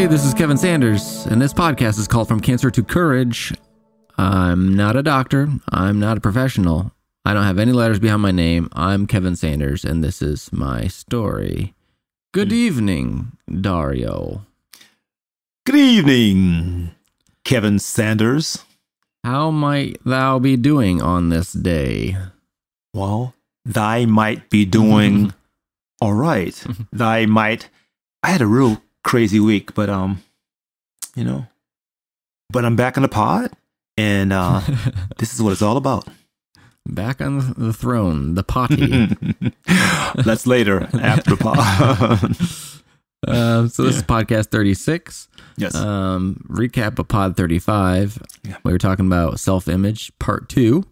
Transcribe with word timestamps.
Hey, 0.00 0.06
this 0.06 0.24
is 0.24 0.32
Kevin 0.32 0.56
Sanders, 0.56 1.26
and 1.26 1.42
this 1.42 1.52
podcast 1.52 1.98
is 1.98 2.08
called 2.08 2.26
From 2.26 2.40
Cancer 2.40 2.70
to 2.70 2.82
Courage. 2.82 3.52
I'm 4.16 4.74
not 4.74 4.96
a 4.96 5.02
doctor, 5.02 5.46
I'm 5.68 6.00
not 6.00 6.16
a 6.16 6.22
professional. 6.22 6.92
I 7.26 7.34
don't 7.34 7.44
have 7.44 7.58
any 7.58 7.72
letters 7.72 7.98
behind 7.98 8.22
my 8.22 8.30
name. 8.30 8.70
I'm 8.72 9.06
Kevin 9.06 9.36
Sanders, 9.36 9.84
and 9.84 10.02
this 10.02 10.22
is 10.22 10.50
my 10.54 10.86
story. 10.86 11.74
Good 12.32 12.50
evening, 12.50 13.32
Dario. 13.60 14.46
Good 15.66 15.76
evening, 15.76 16.92
Kevin 17.44 17.78
Sanders. 17.78 18.64
How 19.22 19.50
might 19.50 19.98
thou 20.02 20.38
be 20.38 20.56
doing 20.56 21.02
on 21.02 21.28
this 21.28 21.52
day? 21.52 22.16
Well, 22.94 23.34
thy 23.66 24.06
might 24.06 24.48
be 24.48 24.64
doing 24.64 25.34
all 26.00 26.14
right. 26.14 26.58
thy 26.90 27.26
might. 27.26 27.68
I 28.22 28.30
had 28.30 28.40
a 28.40 28.46
real 28.46 28.80
crazy 29.04 29.40
week, 29.40 29.74
but 29.74 29.88
um, 29.88 30.22
you 31.14 31.24
know, 31.24 31.46
but 32.50 32.64
I'm 32.64 32.76
back 32.76 32.96
in 32.96 33.02
the 33.02 33.08
pod, 33.08 33.50
and 33.96 34.32
uh, 34.32 34.60
this 35.18 35.34
is 35.34 35.42
what 35.42 35.52
it's 35.52 35.62
all 35.62 35.76
about. 35.76 36.06
Back 36.86 37.20
on 37.20 37.54
the 37.56 37.72
throne, 37.72 38.34
the 38.34 38.42
potty. 38.42 39.08
That's 40.24 40.46
later 40.46 40.88
after 40.94 41.36
the 41.36 41.36
pod. 41.36 42.36
Uh, 43.28 43.68
so 43.68 43.82
this 43.82 43.96
is 43.96 44.02
podcast 44.02 44.46
36. 44.46 45.28
yes. 45.58 45.74
Um, 45.74 46.42
recap 46.48 46.98
of 46.98 47.06
pod 47.06 47.36
35. 47.36 48.18
Yeah. 48.44 48.56
We 48.64 48.72
were 48.72 48.78
talking 48.78 49.04
about 49.06 49.38
self 49.38 49.68
image 49.68 50.10
part 50.18 50.48
two, 50.48 50.84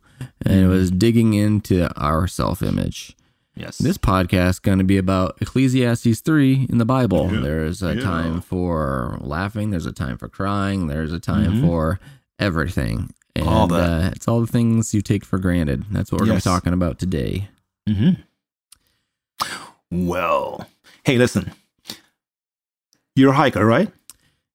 and 0.44 0.60
it 0.60 0.66
was 0.66 0.90
digging 0.90 1.32
into 1.32 1.90
our 1.98 2.26
self 2.26 2.62
image. 2.62 3.16
Yes. 3.58 3.78
This 3.78 3.98
podcast 3.98 4.62
going 4.62 4.78
to 4.78 4.84
be 4.84 4.96
about 4.98 5.36
Ecclesiastes 5.40 6.20
3 6.20 6.66
in 6.70 6.78
the 6.78 6.84
Bible. 6.84 7.30
Yeah. 7.32 7.40
There's 7.40 7.82
a 7.82 7.94
Yeah. 7.96 8.00
time 8.02 8.40
for 8.40 9.18
laughing, 9.20 9.70
there's 9.70 9.86
a 9.86 9.92
time 9.92 10.16
for 10.18 10.28
crying, 10.28 10.86
there's 10.86 11.12
a 11.12 11.20
time 11.20 11.54
Mhm. 11.54 11.60
for 11.66 12.00
everything. 12.38 13.12
And 13.36 13.46
All 13.46 13.66
that. 13.68 13.90
Uh, 14.04 14.10
it's 14.14 14.26
all 14.26 14.40
the 14.40 14.46
things 14.46 14.92
you 14.94 15.00
take 15.02 15.24
for 15.24 15.38
granted. 15.38 15.84
That's 15.90 16.10
what 16.10 16.20
we're 16.20 16.26
going 16.26 16.36
Yes. 16.36 16.44
to 16.44 16.48
be 16.50 16.54
talking 16.54 16.72
about 16.72 16.98
today. 16.98 17.48
hmm 17.88 18.10
Well, 19.90 20.66
hey, 21.04 21.18
listen. 21.18 21.52
You're 23.16 23.32
a 23.32 23.36
hiker, 23.36 23.64
right? 23.64 23.90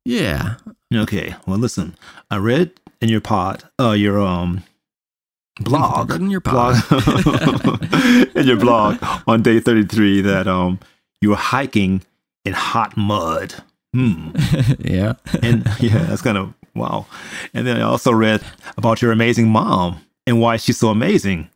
Yeah. 0.06 0.56
Okay. 0.94 1.36
Well, 1.48 1.58
listen. 1.58 1.96
I 2.30 2.38
read 2.38 2.72
in 3.02 3.10
your 3.10 3.22
pod, 3.22 3.64
uh, 3.80 3.92
your 3.92 4.20
um 4.20 4.64
blog, 5.62 6.12
in 6.12 6.30
your 6.30 6.42
blog, 6.42 6.76
in 8.36 8.48
your 8.48 8.58
blog 8.58 8.98
on 9.28 9.42
day 9.42 9.60
thirty 9.60 9.86
three 9.86 10.22
that 10.22 10.48
um 10.48 10.80
you 11.22 11.30
were 11.30 11.36
hiking 11.36 12.02
in 12.46 12.54
hot 12.54 12.98
mud. 12.98 13.56
Hmm. 13.94 14.32
yeah. 14.80 15.14
And 15.42 15.68
yeah, 15.80 16.00
that's 16.06 16.22
kind 16.24 16.38
of 16.38 16.54
wow. 16.76 17.06
And 17.54 17.68
then 17.68 17.78
I 17.78 17.82
also 17.82 18.12
read 18.12 18.42
about 18.78 19.02
your 19.02 19.12
amazing 19.12 19.50
mom 19.50 20.02
and 20.26 20.40
why 20.42 20.58
she's 20.58 20.78
so 20.78 20.90
amazing. 20.90 21.50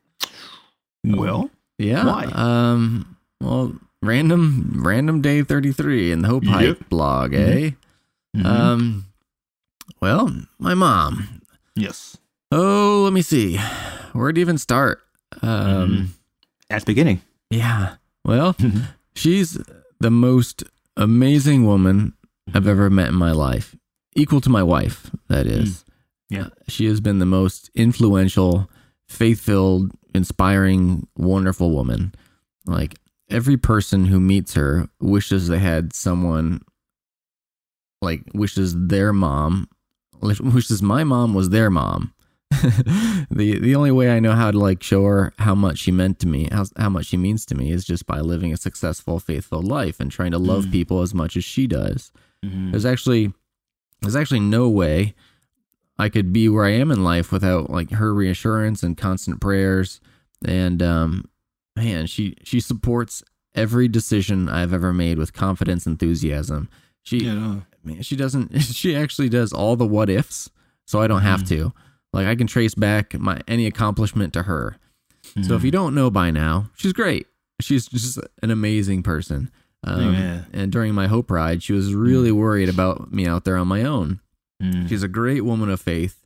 Well, 1.04 1.50
Yeah. 1.80 2.06
Why? 2.06 2.26
Um. 2.34 3.18
Well, 3.42 3.76
random 4.02 4.82
random 4.86 5.22
day 5.22 5.42
thirty 5.44 5.72
three 5.72 6.12
in 6.12 6.22
the 6.22 6.28
Hope 6.28 6.46
Hike 6.46 6.78
Yep. 6.80 6.90
blog, 6.90 7.34
eh? 7.34 7.72
mhm. 8.36 8.46
Um. 8.46 9.06
Well, 10.02 10.32
my 10.60 10.74
mom. 10.76 11.42
yes, 11.76 12.18
Oh, 12.52 13.02
let 13.04 13.14
me 13.14 13.22
see. 13.22 13.58
Where 14.14 14.32
do 14.32 14.40
you 14.40 14.44
even 14.46 14.58
start? 14.58 15.02
Um. 15.42 16.14
at 16.70 16.82
the 16.82 16.86
beginning. 16.86 17.22
Yeah. 17.50 17.96
Well, 18.26 18.54
Mhm. 18.56 18.88
she's 19.16 19.58
the 20.00 20.12
most 20.12 20.64
amazing 20.98 21.66
woman 21.66 22.14
I've 22.54 22.68
ever 22.68 22.90
met 22.90 23.10
in 23.10 23.16
my 23.16 23.32
life. 23.32 23.76
Equal 24.16 24.42
to 24.42 24.50
my 24.50 24.64
wife, 24.64 25.12
that 25.30 25.46
is. 25.46 25.86
Yeah. 26.30 26.48
Uh, 26.48 26.50
She 26.68 26.86
has 26.88 27.00
been 27.00 27.20
the 27.20 27.26
most 27.26 27.70
influential, 27.76 28.70
faith 29.08 29.40
filled, 29.42 29.92
inspiring, 30.14 31.08
wonderful 31.18 31.72
woman. 31.72 32.14
Like 32.66 32.96
every 33.30 33.56
person 33.58 34.06
who 34.06 34.20
meets 34.20 34.54
her 34.56 34.90
wishes 35.00 35.48
they 35.48 35.60
had 35.60 35.94
someone 35.94 36.62
like 38.02 38.24
wishes 38.34 38.76
their 38.78 39.12
mom 39.14 39.68
wishes 40.22 40.82
my 40.82 41.04
mom 41.04 41.34
was 41.34 41.50
their 41.50 41.70
mom. 41.70 42.14
the 43.30 43.60
the 43.60 43.76
only 43.76 43.92
way 43.92 44.10
I 44.10 44.20
know 44.20 44.34
how 44.34 44.52
to 44.52 44.58
like 44.60 44.82
show 44.82 45.04
her 45.04 45.34
how 45.38 45.54
much 45.56 45.80
she 45.80 45.92
meant 45.92 46.20
to 46.20 46.28
me, 46.28 46.48
how 46.52 46.66
how 46.78 46.90
much 46.90 47.08
she 47.08 47.18
means 47.18 47.46
to 47.48 47.56
me, 47.56 47.72
is 47.72 47.86
just 47.86 48.06
by 48.06 48.20
living 48.22 48.54
a 48.54 48.58
successful, 48.58 49.20
faithful 49.20 49.62
life 49.62 50.00
and 50.00 50.12
trying 50.12 50.32
to 50.32 50.40
love 50.40 50.66
Mm. 50.66 50.72
people 50.72 51.02
as 51.02 51.14
much 51.14 51.36
as 51.38 51.44
she 51.44 51.68
does. 51.68 52.12
Mhm. 52.46 52.72
There's 52.72 52.86
actually 52.86 53.34
there's 54.02 54.16
actually 54.16 54.40
no 54.40 54.70
way 54.70 55.14
I 56.00 56.10
could 56.10 56.32
be 56.32 56.48
where 56.48 56.66
I 56.66 56.72
am 56.72 56.92
in 56.92 57.04
life 57.04 57.32
without 57.32 57.70
like 57.70 57.92
her 57.92 58.14
reassurance 58.14 58.84
and 58.84 58.96
constant 58.98 59.42
prayers. 59.42 60.00
And 60.46 60.82
um, 60.82 61.26
man, 61.76 62.06
she 62.08 62.36
she 62.44 62.60
supports 62.60 63.24
every 63.56 63.88
decision 63.88 64.48
I've 64.50 64.74
ever 64.74 64.94
made 64.94 65.18
with 65.18 65.34
confidence, 65.34 65.86
enthusiasm. 65.88 66.70
She 67.04 67.20
Yeah, 67.26 67.62
man, 67.84 68.02
she 68.04 68.16
doesn't. 68.16 68.52
She 68.62 68.96
actually 68.96 69.30
does 69.30 69.52
all 69.52 69.76
the 69.76 69.88
what 69.88 70.10
ifs, 70.10 70.50
so 70.86 71.02
I 71.02 71.08
don't 71.08 71.22
have 71.24 71.42
Mm. 71.44 71.48
to. 71.50 71.74
Like 72.18 72.28
I 72.28 72.36
can 72.36 72.48
trace 72.48 72.74
back 72.76 73.18
my 73.20 73.40
any 73.48 73.66
accomplishment 73.68 74.34
to 74.34 74.44
her. 74.44 74.78
So 75.44 75.56
if 75.56 75.62
Mhm. 75.62 75.66
you 75.66 75.72
don't 75.72 75.96
know 75.96 76.10
by 76.10 76.32
now, 76.32 76.72
she's 76.76 76.94
great. 76.94 77.28
She's 77.62 77.88
just 77.88 78.20
an 78.42 78.50
amazing 78.52 79.04
person. 79.04 79.52
Um, 79.84 80.02
Amen. 80.02 80.46
and 80.52 80.72
during 80.72 80.94
my 80.96 81.08
hope 81.08 81.30
ride, 81.30 81.62
she 81.64 81.74
was 81.74 81.94
really 81.94 82.32
worried 82.32 82.70
about 82.70 83.14
me 83.14 83.28
out 83.28 83.46
there 83.46 83.56
on 83.58 83.68
my 83.68 83.84
own. 83.84 84.20
Mhm. 84.62 84.90
She's 84.90 85.04
a 85.04 85.08
great 85.08 85.46
woman 85.46 85.70
of 85.70 85.80
faith, 85.80 86.26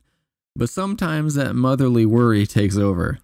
but 0.56 0.70
sometimes 0.70 1.34
that 1.34 1.54
motherly 1.54 2.06
worry 2.06 2.46
takes 2.46 2.76
over. 2.78 3.18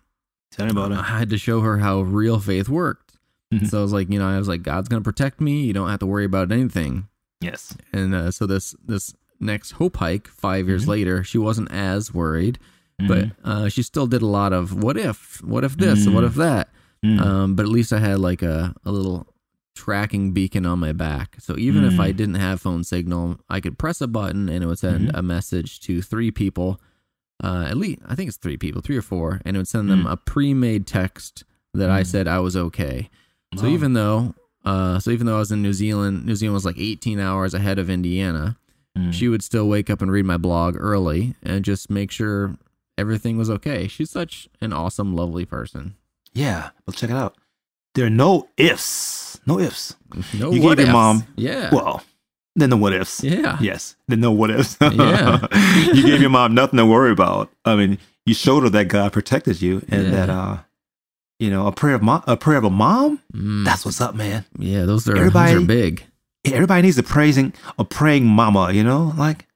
Tell 0.51 0.67
me 0.67 0.73
about 0.73 0.93
it. 0.93 0.99
I 0.99 1.03
had 1.19 1.31
to 1.31 1.39
show 1.39 1.61
her 1.63 1.79
how 1.79 2.03
real 2.03 2.39
faith 2.39 2.69
worked. 2.69 3.15
Mhm. 3.55 3.67
So 3.69 3.79
I 3.79 3.83
was 3.83 3.93
like, 3.95 4.11
you 4.11 4.19
know, 4.19 4.29
I 4.29 4.39
was 4.39 4.49
like, 4.49 4.63
God's 4.63 4.89
gonna 4.89 5.01
protect 5.01 5.41
me. 5.41 5.65
You 5.65 5.73
don't 5.73 5.89
have 5.89 6.01
to 6.01 6.07
worry 6.07 6.25
about 6.27 6.53
anything. 6.53 7.09
Yes. 7.41 7.75
And 7.95 8.15
uh, 8.15 8.31
so 8.31 8.47
this 8.47 8.75
this 8.87 9.15
next 9.41 9.73
hope 9.73 9.97
hike, 9.99 10.29
five 10.29 10.67
years 10.69 10.85
Mhm. 10.85 10.89
later, 10.89 11.25
she 11.25 11.39
wasn't 11.39 11.71
as 11.71 12.13
worried, 12.15 12.59
but 13.07 13.25
Mhm. 13.27 13.33
uh, 13.45 13.69
she 13.69 13.83
still 13.83 14.07
did 14.07 14.23
a 14.23 14.27
lot 14.27 14.53
of 14.53 14.73
what 14.75 14.97
if, 14.97 15.43
what 15.45 15.65
if 15.65 15.77
this, 15.77 16.05
and 16.07 16.15
what 16.15 16.25
Mm. 16.25 16.29
if 16.29 16.35
that. 16.35 16.69
Mhm. 17.05 17.21
Um, 17.21 17.55
but 17.55 17.65
at 17.65 17.71
least 17.73 17.93
I 17.93 17.99
had 18.01 18.19
like 18.19 18.43
a, 18.43 18.75
a 18.85 18.91
little 18.93 19.27
tracking 19.77 20.33
beacon 20.33 20.67
on 20.67 20.81
my 20.81 20.93
back. 20.93 21.37
So 21.39 21.57
even 21.57 21.85
if 21.85 22.01
I 22.01 22.13
Mm. 22.13 22.17
didn't 22.17 22.35
have 22.35 22.61
phone 22.61 22.83
signal, 22.83 23.39
I 23.49 23.61
could 23.61 23.79
press 23.79 24.01
a 24.01 24.09
button 24.09 24.49
and 24.49 24.65
it 24.65 24.67
would 24.67 24.81
send 24.81 25.09
Mhm. 25.11 25.19
a 25.19 25.23
message 25.23 25.79
to 25.81 26.03
three 26.03 26.33
people. 26.33 26.81
Uh, 27.43 27.67
at 27.69 27.77
least 27.77 28.01
I 28.05 28.17
think 28.17 28.27
it's 28.27 28.37
three 28.37 28.57
people, 28.57 28.81
three 28.81 28.97
or 28.97 29.03
four, 29.03 29.41
and 29.45 29.55
it 29.57 29.61
would 29.61 29.69
send 29.69 29.89
them 29.89 30.03
Mm. 30.05 30.11
a 30.11 30.17
pre-made 30.17 30.85
text 30.89 31.45
that 31.75 31.89
I 31.91 32.01
Mm. 32.03 32.07
said 32.07 32.27
I 32.27 32.41
was 32.41 32.57
okay. 32.57 33.09
So 33.57 33.69
Wow. 33.69 33.73
even 33.75 33.93
though, 33.93 34.35
uh, 34.65 34.99
so 34.99 35.13
even 35.13 35.27
though 35.29 35.37
I 35.37 35.39
was 35.39 35.53
in 35.53 35.63
New 35.63 35.73
Zealand, 35.73 36.27
New 36.27 36.35
Zealand 36.35 36.55
was 36.55 36.65
like 36.65 36.79
18 36.79 37.21
hours 37.21 37.55
ahead 37.55 37.79
of 37.79 37.89
Indiana. 37.89 38.57
Mhm. 38.99 39.13
She 39.15 39.29
would 39.29 39.43
still 39.43 39.69
wake 39.69 39.89
up 39.91 40.03
and 40.03 40.11
read 40.11 40.25
my 40.25 40.37
blog 40.37 40.77
early 40.79 41.35
and 41.43 41.65
just 41.65 41.89
make 41.91 42.11
sure 42.11 42.57
everything 42.97 43.39
was 43.39 43.49
okay. 43.51 43.87
She's 43.89 44.11
such 44.11 44.49
an 44.61 44.73
awesome, 44.73 45.15
lovely 45.15 45.45
person. 45.45 45.95
yeah, 46.35 46.71
but 46.87 46.95
check 46.97 47.11
it 47.11 47.17
out. 47.17 47.37
There 47.95 48.07
are 48.07 48.11
no 48.11 48.49
ifs. 48.57 49.41
No 49.47 49.59
ifs. 49.59 49.97
No 50.35 50.51
You 50.53 50.63
what 50.63 50.77
gave 50.79 50.87
your 50.87 50.93
mom- 50.93 51.25
Yeah. 51.37 51.71
Well, 51.73 52.03
then 52.55 52.71
the 52.71 52.77
what 52.77 52.93
ifs. 52.93 53.23
yeah. 53.25 53.57
Yes. 53.61 53.97
Then 54.09 54.21
no 54.21 54.31
what 54.33 54.51
ifs. 54.51 54.77
Yeah. 54.81 55.47
you 55.95 56.03
gave 56.05 56.21
your 56.21 56.31
mom 56.31 56.55
nothing 56.55 56.77
to 56.79 56.87
worry 56.87 57.11
about. 57.13 57.51
I 57.65 57.75
mean, 57.77 57.99
you 58.27 58.35
showed 58.35 58.63
her 58.65 58.69
that 58.71 58.87
God 58.89 59.13
protected 59.13 59.61
you 59.63 59.83
and 59.89 60.05
Yeah. 60.05 60.11
that 60.11 60.31
uh 60.31 60.57
you 61.41 61.51
know, 61.51 61.67
a 61.69 61.73
prayer 61.73 61.95
of 61.95 62.03
mom, 62.03 62.23
a 62.27 62.37
prayer 62.37 62.59
of 62.59 62.65
a 62.65 62.71
mom. 62.71 63.21
Mm, 63.33 63.65
That's 63.65 63.85
what's 63.85 64.01
up, 64.01 64.15
man. 64.17 64.45
yeah, 64.59 64.85
those 64.85 65.09
are 65.09 65.17
Everybody- 65.17 65.55
those 65.55 65.63
are 65.63 65.67
big. 65.67 66.05
Everybody 66.53 66.83
needs 66.83 66.99
a 66.99 67.03
praising, 67.03 67.53
a 67.79 67.85
praying 67.85 68.27
mama. 68.27 68.73
You 68.73 68.85
know, 68.85 69.13
like 69.17 69.47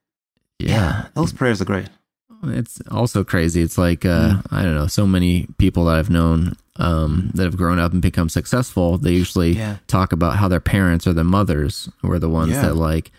Yeah. 0.59 1.07
those 1.15 1.33
prayers 1.33 1.61
are 1.61 1.65
great. 1.65 1.89
It's 2.45 2.81
also 2.91 3.23
crazy. 3.23 3.61
It's 3.61 3.77
like 3.77 4.05
uh, 4.05 4.29
Mm. 4.33 4.45
I 4.51 4.63
don't 4.63 4.75
know, 4.75 4.87
so 4.87 5.05
many 5.07 5.47
people 5.57 5.85
that 5.85 5.95
I've 5.95 6.09
known 6.09 6.55
um, 6.77 7.29
that 7.35 7.43
have 7.43 7.55
grown 7.55 7.77
up 7.77 7.93
and 7.93 8.01
become 8.01 8.29
successful, 8.29 8.97
they 8.97 9.13
usually 9.13 9.51
Yeah. 9.55 9.77
talk 9.87 10.11
about 10.11 10.37
how 10.37 10.47
their 10.47 10.59
parents 10.59 11.05
or 11.05 11.13
their 11.13 11.23
mothers 11.23 11.87
were 12.01 12.17
the 12.17 12.29
ones 12.29 12.51
Yeah. 12.53 12.63
that 12.63 12.75
like 12.75 13.11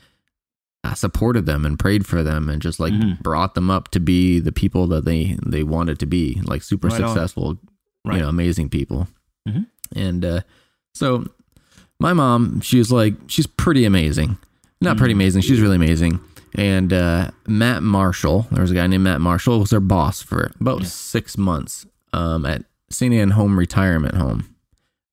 uh, 0.83 0.93
supported 0.93 1.47
them 1.47 1.65
and 1.65 1.79
prayed 1.79 2.05
for 2.05 2.23
them 2.23 2.51
and 2.51 2.61
just 2.61 2.79
like 2.79 2.93
Mhm. 2.93 3.23
brought 3.23 3.55
them 3.55 3.71
up 3.71 3.89
to 3.93 4.01
be 4.01 4.39
the 4.41 4.53
people 4.53 4.87
that 4.89 5.05
they 5.07 5.39
they 5.47 5.63
wanted 5.63 5.99
to 6.01 6.07
be, 6.07 6.41
like 6.45 6.63
super 6.63 6.89
Right 6.89 6.97
successful, 6.99 7.59
Right. 8.05 8.17
you 8.17 8.23
know, 8.23 8.29
amazing 8.29 8.69
people. 8.69 9.09
Mhm. 9.49 9.67
And 9.97 10.25
uh, 10.27 10.41
so 10.95 11.25
my 12.05 12.13
mom, 12.13 12.61
she's 12.61 12.93
like 12.93 13.15
she's 13.29 13.47
pretty 13.47 13.85
amazing. 13.87 14.37
Not 14.81 14.97
pretty 14.99 15.15
Mhm. 15.15 15.19
amazing, 15.19 15.43
she's 15.43 15.61
really 15.61 15.77
amazing. 15.77 16.21
And 16.55 16.93
uh, 16.93 17.31
Matt 17.49 17.83
Marshall, 17.83 18.47
there 18.53 18.61
was 18.63 18.71
a 18.71 18.75
guy 18.75 18.87
named 18.87 19.03
Matt 19.05 19.21
Marshall, 19.21 19.59
was 19.61 19.71
her 19.73 19.81
boss 19.81 20.21
for 20.23 20.53
about 20.61 20.81
Yeah. 20.83 20.87
six 20.87 21.37
months 21.39 21.87
um, 22.13 22.45
at 22.47 22.65
St. 22.91 23.13
Anne 23.15 23.31
Home 23.31 23.59
Retirement 23.59 24.15
Home. 24.17 24.45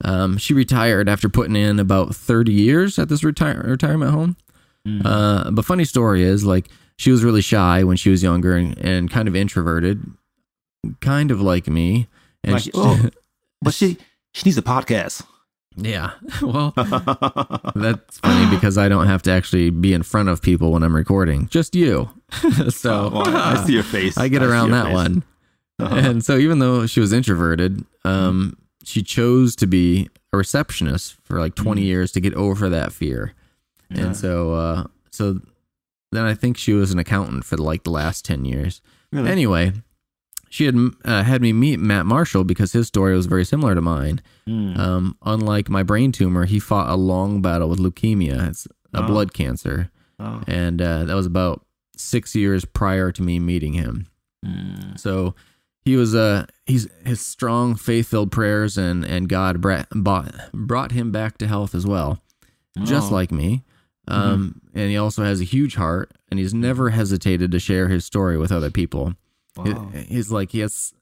Um, 0.04 0.38
she 0.38 0.54
retired 0.54 1.08
after 1.10 1.30
putting 1.30 1.56
in 1.56 1.80
about 1.80 2.14
30 2.16 2.52
years 2.52 3.00
at 3.00 3.08
this 3.10 3.24
retire- 3.24 3.64
retirement 3.66 4.12
home. 4.12 4.36
Mm. 4.88 5.02
Uh, 5.06 5.52
but 5.52 5.64
funny 5.66 5.86
story 5.86 6.22
is 6.24 6.44
like 6.44 6.68
she 6.98 7.10
was 7.12 7.24
really 7.24 7.42
shy 7.42 7.84
when 7.84 7.98
she 7.98 8.10
was 8.10 8.22
younger 8.22 8.56
and, 8.56 8.78
and 8.80 9.10
kind 9.10 9.28
of 9.28 9.36
introverted, 9.36 10.04
kind 11.00 11.32
of 11.32 11.42
like 11.42 11.68
me. 11.68 12.08
And 12.44 12.54
Like, 12.54 12.64
she- 12.64 12.72
oh. 12.74 13.10
but 13.62 13.74
she 13.74 13.98
she 14.34 14.44
needs 14.46 14.58
a 14.58 14.62
podcast. 14.64 15.24
Yeah, 15.76 16.12
well, 16.42 16.74
that's 17.76 18.20
funny 18.20 18.50
because 18.56 18.78
I 18.78 18.90
don't 18.90 19.08
have 19.08 19.22
to 19.24 19.32
actually 19.32 19.70
be 19.70 19.94
in 19.94 20.04
front 20.04 20.30
of 20.30 20.42
people 20.42 20.72
when 20.72 20.84
I'm 20.84 20.96
recording, 20.96 21.48
just 21.48 21.76
you. 21.76 22.10
so 22.70 23.10
Oh, 23.14 23.22
well, 23.24 23.36
I 23.38 23.64
see 23.66 23.74
your 23.74 23.84
face. 23.84 24.18
I 24.18 24.28
get 24.28 24.42
I 24.42 24.46
around 24.46 24.72
that 24.72 24.86
face. 24.86 24.94
one. 24.94 25.24
Uh-huh. 25.80 25.96
And 25.96 26.24
so 26.24 26.38
even 26.38 26.60
though 26.60 26.86
she 26.86 27.00
was 27.00 27.12
introverted, 27.12 27.84
um, 28.06 28.56
she 28.84 29.02
chose 29.02 29.56
to 29.56 29.66
be 29.66 30.10
a 30.32 30.38
receptionist 30.38 31.16
for 31.24 31.40
like 31.40 31.56
20 31.56 31.82
years 31.82 32.12
to 32.12 32.20
get 32.22 32.36
over 32.36 32.70
that 32.70 32.92
fear. 32.94 33.34
Yeah. 33.90 34.02
And 34.04 34.16
so, 34.16 34.54
uh, 34.54 34.84
so 35.10 35.40
then 36.12 36.24
I 36.24 36.36
think 36.36 36.56
she 36.58 36.74
was 36.74 36.92
an 36.92 37.00
accountant 37.00 37.46
for 37.46 37.58
like 37.58 37.82
the 37.84 37.90
last 37.90 38.24
10 38.26 38.46
years. 38.46 38.80
Really? 39.12 39.32
Anyway, 39.32 39.74
she 40.52 40.66
had 40.66 40.76
uh, 41.06 41.24
had 41.24 41.42
me 41.42 41.54
meet 41.54 41.80
Matt 41.80 42.06
Marshall 42.06 42.44
because 42.44 42.74
his 42.74 42.88
story 42.88 43.16
was 43.16 43.26
very 43.26 43.46
similar 43.46 43.74
to 43.74 43.82
mine. 43.82 44.22
Mm. 44.48 44.78
Um, 44.78 45.18
unlike 45.24 45.70
my 45.70 45.82
brain 45.82 46.12
tumor, 46.12 46.46
he 46.46 46.60
fought 46.60 46.90
a 46.90 46.96
long 46.96 47.42
battle 47.42 47.68
with 47.70 47.80
leukemia. 47.80 48.50
It's 48.50 48.68
a 48.94 49.02
Oh. 49.04 49.08
blood 49.08 49.34
cancer. 49.34 49.90
Oh. 50.20 50.44
And 50.48 50.82
uh, 50.82 51.06
that 51.06 51.16
was 51.16 51.26
about 51.26 51.66
six 51.98 52.36
years 52.36 52.66
prior 52.66 53.12
to 53.12 53.22
me 53.24 53.40
meeting 53.40 53.74
him. 53.74 54.08
Mm. 54.46 55.00
So 55.00 55.34
he 55.86 55.96
was 55.96 56.14
uh 56.14 56.46
he's 56.66 56.88
his 57.06 57.22
strong 57.22 57.76
faith 57.76 58.08
filled 58.10 58.32
prayers 58.32 58.78
and 58.78 59.04
and 59.06 59.28
God 59.30 59.62
brought, 59.62 59.88
brought 60.54 60.92
him 60.92 61.12
back 61.12 61.38
to 61.40 61.48
health 61.48 61.74
as 61.74 61.86
well, 61.88 62.20
just 62.84 63.12
Oh. 63.12 63.16
like 63.16 63.32
me. 63.32 63.64
Um, 64.08 64.60
and 64.74 64.90
he 64.90 64.98
also 64.98 65.24
has 65.24 65.40
a 65.40 65.46
huge 65.46 65.76
heart, 65.76 66.12
and 66.30 66.40
he's 66.40 66.54
never 66.54 66.90
hesitated 66.90 67.52
to 67.52 67.60
share 67.60 67.88
his 67.88 68.04
story 68.04 68.38
with 68.38 68.52
other 68.52 68.70
people. 68.72 69.14
He- 69.56 69.62
Wow. 69.74 69.90
He's 70.08 70.32
like 70.32 70.52
he 70.52 70.60
has 70.60 70.94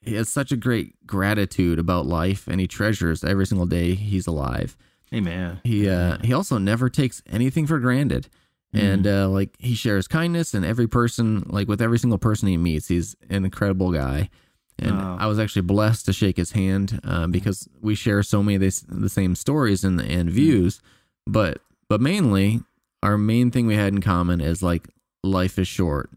he 0.00 0.14
has 0.14 0.28
such 0.28 0.50
a 0.50 0.56
great 0.56 0.94
gratitude 1.06 1.78
about 1.78 2.06
life, 2.06 2.48
and 2.48 2.60
he 2.60 2.66
treasures 2.66 3.22
every 3.22 3.46
single 3.46 3.66
day 3.66 3.94
he's 3.94 4.26
alive. 4.26 4.76
Amen. 5.14 5.60
He 5.64 5.88
uh 5.88 6.18
he 6.22 6.32
also 6.32 6.58
never 6.58 6.88
takes 6.88 7.22
anything 7.30 7.66
for 7.66 7.78
granted. 7.78 8.28
And 8.74 9.06
uh 9.06 9.28
like 9.28 9.54
he 9.58 9.74
shares 9.74 10.08
kindness 10.08 10.54
and 10.54 10.64
every 10.64 10.88
person 10.88 11.44
like 11.46 11.68
with 11.68 11.82
every 11.82 11.98
single 11.98 12.18
person 12.18 12.48
he 12.48 12.56
meets, 12.56 12.88
he's 12.88 13.14
an 13.30 13.44
incredible 13.44 13.92
guy. 13.92 14.30
And. 14.78 14.92
I 15.20 15.26
was 15.26 15.38
actually 15.38 15.62
blessed 15.62 16.06
to 16.06 16.12
shake 16.12 16.38
his 16.38 16.52
hand 16.52 16.98
uh, 17.04 17.26
because 17.28 17.68
we 17.80 17.94
share 17.94 18.22
so 18.22 18.42
many 18.42 18.54
of 18.56 18.62
this, 18.62 18.80
the 18.88 19.10
same 19.10 19.34
stories 19.36 19.84
and 19.84 20.00
and 20.00 20.30
views, 20.30 20.80
but 21.26 21.60
but 21.88 22.00
mainly 22.00 22.62
our 23.02 23.18
main 23.18 23.50
thing 23.50 23.66
we 23.66 23.76
had 23.76 23.92
in 23.92 24.00
common 24.00 24.40
is 24.40 24.62
like 24.62 24.88
life 25.22 25.58
is 25.58 25.68
short. 25.68 26.08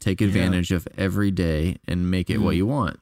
Take 0.00 0.20
advantage 0.20 0.70
of 0.72 0.86
every 0.96 1.30
day 1.30 1.76
and 1.86 2.10
make 2.10 2.30
it 2.30 2.38
what 2.38 2.54
Mm. 2.54 2.58
you 2.58 2.66
want 2.66 3.00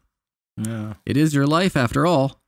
Yeah. 0.57 0.95
it 1.05 1.17
is 1.17 1.35
your 1.35 1.47
life 1.47 1.77
after 1.77 2.07
all. 2.07 2.41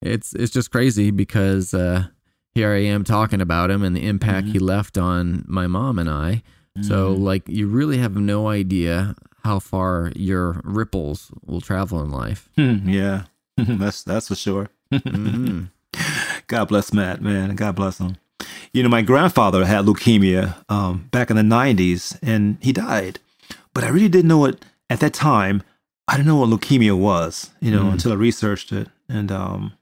It's 0.00 0.34
it's 0.34 0.52
just 0.52 0.70
crazy 0.70 1.10
because 1.10 1.74
uh, 1.74 2.06
here 2.54 2.70
I 2.72 2.82
am 2.84 3.04
talking 3.04 3.40
about 3.40 3.70
him 3.70 3.82
and 3.82 3.94
the 3.96 4.06
impact 4.06 4.48
Mhm. 4.48 4.52
he 4.52 4.58
left 4.58 4.98
on 4.98 5.44
my 5.46 5.66
mom 5.66 5.98
and 5.98 6.08
I. 6.10 6.42
So 6.80 7.14
Mm. 7.14 7.20
like 7.22 7.42
you 7.48 7.66
really 7.68 7.98
have 7.98 8.16
no 8.16 8.48
idea 8.48 9.14
how 9.44 9.58
far 9.58 10.10
your 10.16 10.60
ripples 10.64 11.30
will 11.44 11.60
travel 11.60 12.02
in 12.02 12.10
life. 12.10 12.48
Yeah. 12.56 13.24
that's 13.56 14.02
that's 14.02 14.28
for 14.28 14.34
sure. 14.36 14.70
Mhm. 14.92 15.68
God 16.46 16.68
bless 16.68 16.92
Matt, 16.92 17.20
man. 17.22 17.54
God 17.56 17.76
bless 17.76 17.98
him. 17.98 18.16
You 18.72 18.82
know, 18.82 18.88
my 18.88 19.02
grandfather 19.02 19.66
had 19.66 19.84
leukemia 19.84 20.56
um, 20.70 21.08
back 21.10 21.28
in 21.30 21.36
the 21.36 21.42
90s 21.42 22.16
and 22.22 22.56
he 22.60 22.72
died. 22.72 23.20
But 23.74 23.84
I 23.84 23.88
really 23.88 24.08
didn't 24.08 24.28
know 24.28 24.38
what 24.38 24.64
at 24.90 25.00
that 25.00 25.14
time. 25.14 25.62
I 26.08 26.16
didn't 26.16 26.26
know 26.26 26.36
what 26.36 26.48
leukemia 26.50 26.96
was, 26.98 27.50
you 27.60 27.70
know, 27.70 27.84
Mm. 27.84 27.92
until 27.92 28.12
I 28.12 28.16
researched 28.16 28.72
it. 28.72 28.88
And 29.08 29.30
um, 29.32 29.72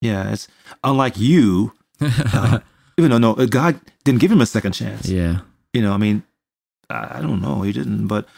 yeah, 0.00 0.30
it's 0.32 0.46
unlike 0.84 1.16
you, 1.18 1.72
uh, 2.00 2.60
even 2.98 3.10
though 3.10 3.18
no, 3.18 3.34
God 3.46 3.80
didn't 4.04 4.20
give 4.20 4.30
him 4.30 4.40
a 4.40 4.46
second 4.46 4.72
chance. 4.72 5.08
yeah. 5.08 5.40
You 5.72 5.82
know, 5.82 5.92
I 5.92 5.96
mean, 5.96 6.22
I, 6.90 7.18
I 7.18 7.20
don't 7.22 7.40
know, 7.42 7.62
he 7.62 7.72
didn't, 7.72 8.06
but 8.06 8.28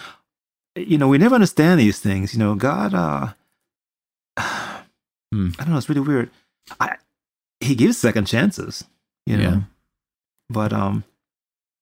you 0.76 0.96
know, 0.98 1.08
we 1.08 1.18
never 1.18 1.34
understand 1.34 1.80
these 1.80 1.98
things. 2.00 2.32
You 2.32 2.38
know, 2.38 2.54
God, 2.54 2.94
uh, 2.94 3.32
Hmm. 5.32 5.50
I 5.58 5.64
don't 5.64 5.72
know, 5.72 5.78
it's 5.78 5.88
really 5.88 6.00
weird. 6.00 6.30
I, 6.78 6.96
he 7.60 7.74
gives 7.74 7.98
second 7.98 8.26
chances, 8.26 8.84
you 9.26 9.36
know, 9.36 9.42
Yeah. 9.42 9.60
but 10.48 10.72
um, 10.72 11.04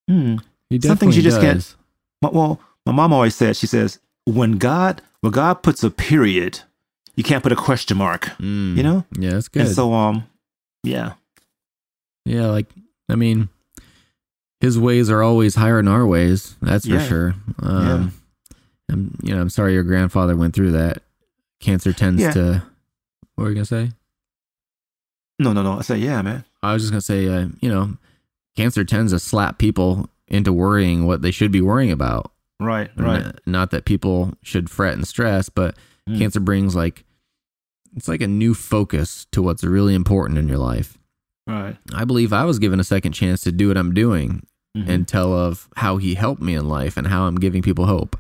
hmm, 0.09 0.37
He 0.71 0.81
Some 0.81 0.97
things 0.97 1.17
you 1.17 1.23
just 1.23 1.41
can't- 1.41 1.77
well, 2.23 2.59
my 2.87 2.93
mom 2.93 3.13
always 3.13 3.35
said, 3.35 3.57
she 3.57 3.67
says, 3.67 3.99
when 4.27 4.53
God, 4.53 5.03
when 5.21 5.33
God 5.33 5.63
puts 5.63 5.83
a 5.83 5.91
period, 5.91 6.61
you 7.17 7.23
can't 7.25 7.43
put 7.43 7.53
a 7.53 7.57
question 7.57 7.97
mark, 7.97 8.27
Mm. 8.39 8.77
you 8.77 8.83
know, 8.83 9.05
Yeah, 9.19 9.31
that's 9.31 9.49
good. 9.49 9.67
and 9.67 9.75
so 9.75 9.93
um, 9.93 10.25
yeah, 10.83 11.15
yeah, 12.25 12.47
like 12.47 12.67
I 13.09 13.15
mean, 13.17 13.49
his 14.61 14.79
ways 14.79 15.11
are 15.11 15.23
always 15.23 15.55
higher 15.57 15.77
than 15.77 15.89
our 15.89 16.07
ways. 16.07 16.57
That's 16.63 16.87
for 16.87 16.95
Yeah. 16.95 17.07
sure. 17.09 17.35
Um, 17.61 18.13
I'm, 18.91 19.17
you 19.23 19.35
know, 19.35 19.41
I'm 19.43 19.51
sorry 19.51 19.75
your 19.75 19.83
grandfather 19.83 20.37
went 20.37 20.55
through 20.55 20.73
that. 20.73 21.03
Cancer 21.61 21.93
tends 21.93 22.23
Yeah. 22.23 22.33
to. 22.33 22.63
What 23.35 23.45
were 23.45 23.49
you 23.51 23.55
gonna 23.57 23.65
say? 23.67 23.93
no, 25.39 25.53
no, 25.53 25.63
no. 25.63 25.79
I 25.79 25.83
said, 25.83 26.01
yeah, 26.01 26.23
man, 26.23 26.45
I 26.63 26.73
was 26.73 26.83
just 26.83 26.93
gonna 26.93 27.01
say, 27.01 27.29
uh, 27.29 27.49
you 27.61 27.69
know, 27.69 27.97
cancer 28.57 28.85
tends 28.85 29.13
to 29.13 29.19
slap 29.19 29.59
people 29.59 30.09
into 30.29 30.53
worrying 30.53 31.07
what 31.07 31.23
they 31.23 31.31
should 31.31 31.51
be 31.53 31.61
worrying 31.61 31.91
about. 31.91 32.31
Right, 32.61 32.91
right, 32.97 33.25
N- 33.25 33.35
Not 33.47 33.71
that 33.71 33.85
people 33.85 34.35
should 34.43 34.71
fret 34.71 34.95
and 34.95 35.07
stress, 35.07 35.49
but 35.49 35.77
Mm. 36.09 36.19
cancer 36.19 36.41
brings 36.41 36.75
like 36.77 37.05
it's 37.97 38.09
like 38.09 38.21
a 38.21 38.27
new 38.27 38.55
focus 38.55 39.27
to 39.33 39.41
what's 39.41 39.63
really 39.65 39.95
important 39.95 40.39
in 40.39 40.49
your 40.49 40.59
life. 40.59 40.99
right, 41.47 41.77
I 41.93 42.05
believe 42.05 42.33
I 42.33 42.45
was 42.45 42.59
given 42.59 42.81
a 42.81 42.85
second 42.85 43.13
chance 43.13 43.43
to 43.43 43.53
do 43.53 43.69
what 43.69 43.77
I'm 43.77 43.93
doing 43.95 44.47
Mhm. 44.77 44.89
and 44.89 45.09
tell 45.09 45.33
of 45.33 45.69
how 45.77 45.99
he 45.99 46.15
helped 46.15 46.41
me 46.43 46.55
in 46.55 46.69
life 46.69 46.97
and 46.97 47.07
how 47.07 47.25
I'm 47.27 47.37
giving 47.37 47.63
people 47.63 47.87
hope. 47.87 48.17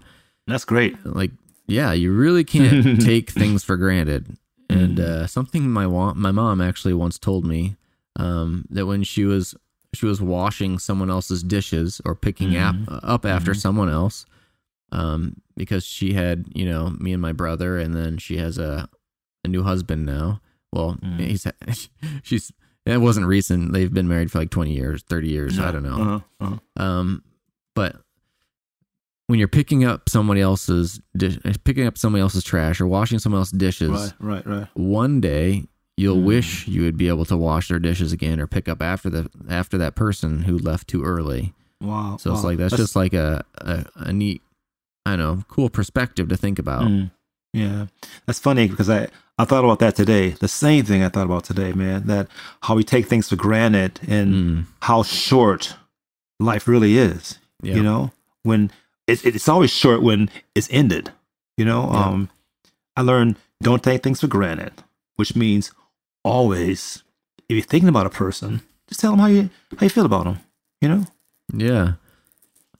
that's 0.46 0.64
great. 0.66 0.94
Like, 1.06 1.30
yeah, 1.66 1.92
you 1.94 2.12
really 2.12 2.44
can't 2.44 3.00
take 3.00 3.30
things 3.30 3.64
for 3.64 3.76
granted. 3.78 4.36
And 4.68 4.98
Mhm. 4.98 5.04
uh, 5.04 5.26
something 5.26 5.70
my 5.70 5.86
wa- 5.86 6.12
my 6.14 6.30
mom 6.32 6.60
actually 6.60 6.92
once 6.94 7.18
told 7.18 7.44
me 7.46 7.76
um, 8.16 8.64
that 8.70 8.86
when 8.86 9.02
she 9.02 9.24
was 9.24 9.54
she 9.94 10.06
was 10.06 10.20
washing 10.20 10.78
someone 10.78 11.08
else's 11.10 11.42
dishes 11.42 12.00
or 12.04 12.14
picking 12.14 12.50
Mhm. 12.50 12.88
ap- 12.88 13.00
up 13.02 13.24
after 13.26 13.52
Mhm. 13.52 13.56
someone 13.60 13.88
else, 13.88 14.24
um, 14.94 15.36
because 15.56 15.84
she 15.84 16.14
had 16.14 16.46
you 16.54 16.64
know 16.64 16.90
me 16.98 17.12
and 17.12 17.20
my 17.22 17.32
brother, 17.32 17.78
and 17.78 17.94
then 17.94 18.16
she 18.18 18.36
has 18.38 18.56
a 18.58 18.88
a 19.44 19.48
new 19.48 19.62
husband 19.62 20.06
now. 20.06 20.40
Well, 20.72 20.96
Mm. 21.02 21.20
he's 21.20 21.46
she's 22.22 22.52
it 22.86 22.98
wasn't 23.00 23.26
recent. 23.26 23.72
They've 23.72 23.92
been 23.92 24.08
married 24.08 24.30
for 24.30 24.38
like 24.38 24.50
twenty 24.50 24.72
years, 24.74 25.02
thirty 25.02 25.28
years. 25.28 25.58
I 25.58 25.70
don't 25.72 25.82
know. 25.82 26.00
Uh-huh, 26.00 26.20
uh-huh. 26.40 26.82
Um, 26.84 27.22
but 27.74 27.96
when 29.26 29.38
you're 29.38 29.48
picking 29.48 29.84
up 29.84 30.08
somebody 30.08 30.40
else's 30.40 31.00
dish, 31.16 31.38
picking 31.64 31.86
up 31.86 31.96
somebody 31.96 32.20
else's 32.20 32.44
trash 32.44 32.80
or 32.80 32.86
washing 32.86 33.18
someone 33.18 33.40
else's 33.40 33.58
dishes, 33.58 33.90
Right, 33.90 34.12
right, 34.20 34.46
right. 34.46 34.68
one 34.74 35.20
day 35.20 35.64
you'll 35.96 36.16
Mm. 36.18 36.24
wish 36.24 36.68
you 36.68 36.82
would 36.82 36.96
be 36.98 37.08
able 37.08 37.24
to 37.26 37.36
wash 37.36 37.68
their 37.68 37.78
dishes 37.78 38.12
again 38.12 38.38
or 38.40 38.46
pick 38.46 38.68
up 38.68 38.82
after 38.82 39.08
the 39.08 39.30
after 39.48 39.78
that 39.78 39.94
person 39.94 40.42
who 40.42 40.58
left 40.58 40.88
too 40.88 41.02
early. 41.04 41.54
Wow. 41.80 42.16
So 42.18 42.32
it's 42.32 42.42
wow. 42.42 42.50
like 42.50 42.58
that's, 42.58 42.76
just 42.76 42.96
like 42.96 43.14
a, 43.14 43.44
a 43.58 43.84
a 43.96 44.12
neat, 44.12 44.42
I 45.06 45.16
know, 45.16 45.44
cool 45.48 45.68
perspective 45.68 46.28
to 46.28 46.36
think 46.36 46.58
about. 46.58 46.82
Mm. 46.84 47.10
Yeah, 47.52 47.86
that's 48.26 48.38
funny 48.38 48.66
because 48.68 48.90
I 48.90 49.08
I 49.38 49.44
thought 49.44 49.64
about 49.64 49.78
that 49.80 49.94
today. 49.96 50.30
The 50.30 50.48
same 50.48 50.84
thing 50.84 51.02
I 51.02 51.08
thought 51.08 51.26
about 51.26 51.44
today, 51.44 51.72
man. 51.72 52.06
That 52.06 52.28
how 52.62 52.74
we 52.74 52.84
take 52.84 53.06
things 53.06 53.28
for 53.28 53.36
granted 53.36 54.00
and 54.08 54.34
Mm. 54.34 54.64
how 54.82 55.02
short 55.02 55.76
life 56.40 56.66
really 56.66 56.96
is. 56.98 57.38
Yeah. 57.62 57.76
You 57.76 57.82
know, 57.82 58.12
when 58.42 58.70
it's 59.06 59.24
it's 59.24 59.48
always 59.48 59.70
short 59.70 60.02
when 60.02 60.30
it's 60.54 60.68
ended. 60.70 61.10
You 61.56 61.64
know, 61.64 61.82
um, 61.90 62.30
I 62.96 63.02
learned 63.02 63.36
don't 63.62 63.82
take 63.82 64.02
things 64.02 64.20
for 64.20 64.26
granted, 64.26 64.72
which 65.16 65.36
means 65.36 65.70
always 66.24 67.04
if 67.48 67.54
you're 67.56 67.62
thinking 67.62 67.88
about 67.88 68.06
a 68.06 68.10
person, 68.10 68.62
just 68.88 69.00
tell 69.00 69.12
them 69.12 69.20
how 69.20 69.26
you 69.26 69.50
how 69.78 69.84
you 69.84 69.90
feel 69.90 70.06
about 70.06 70.24
them. 70.24 70.38
You 70.80 70.88
know. 70.88 71.04
Yeah. 71.52 71.92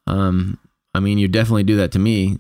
Um, 0.07 0.59
I 0.95 1.01
mean, 1.01 1.19
you 1.19 1.29
definitely 1.29 1.65
do 1.65 1.77
that 1.77 1.93
to 1.93 1.99
me 1.99 2.39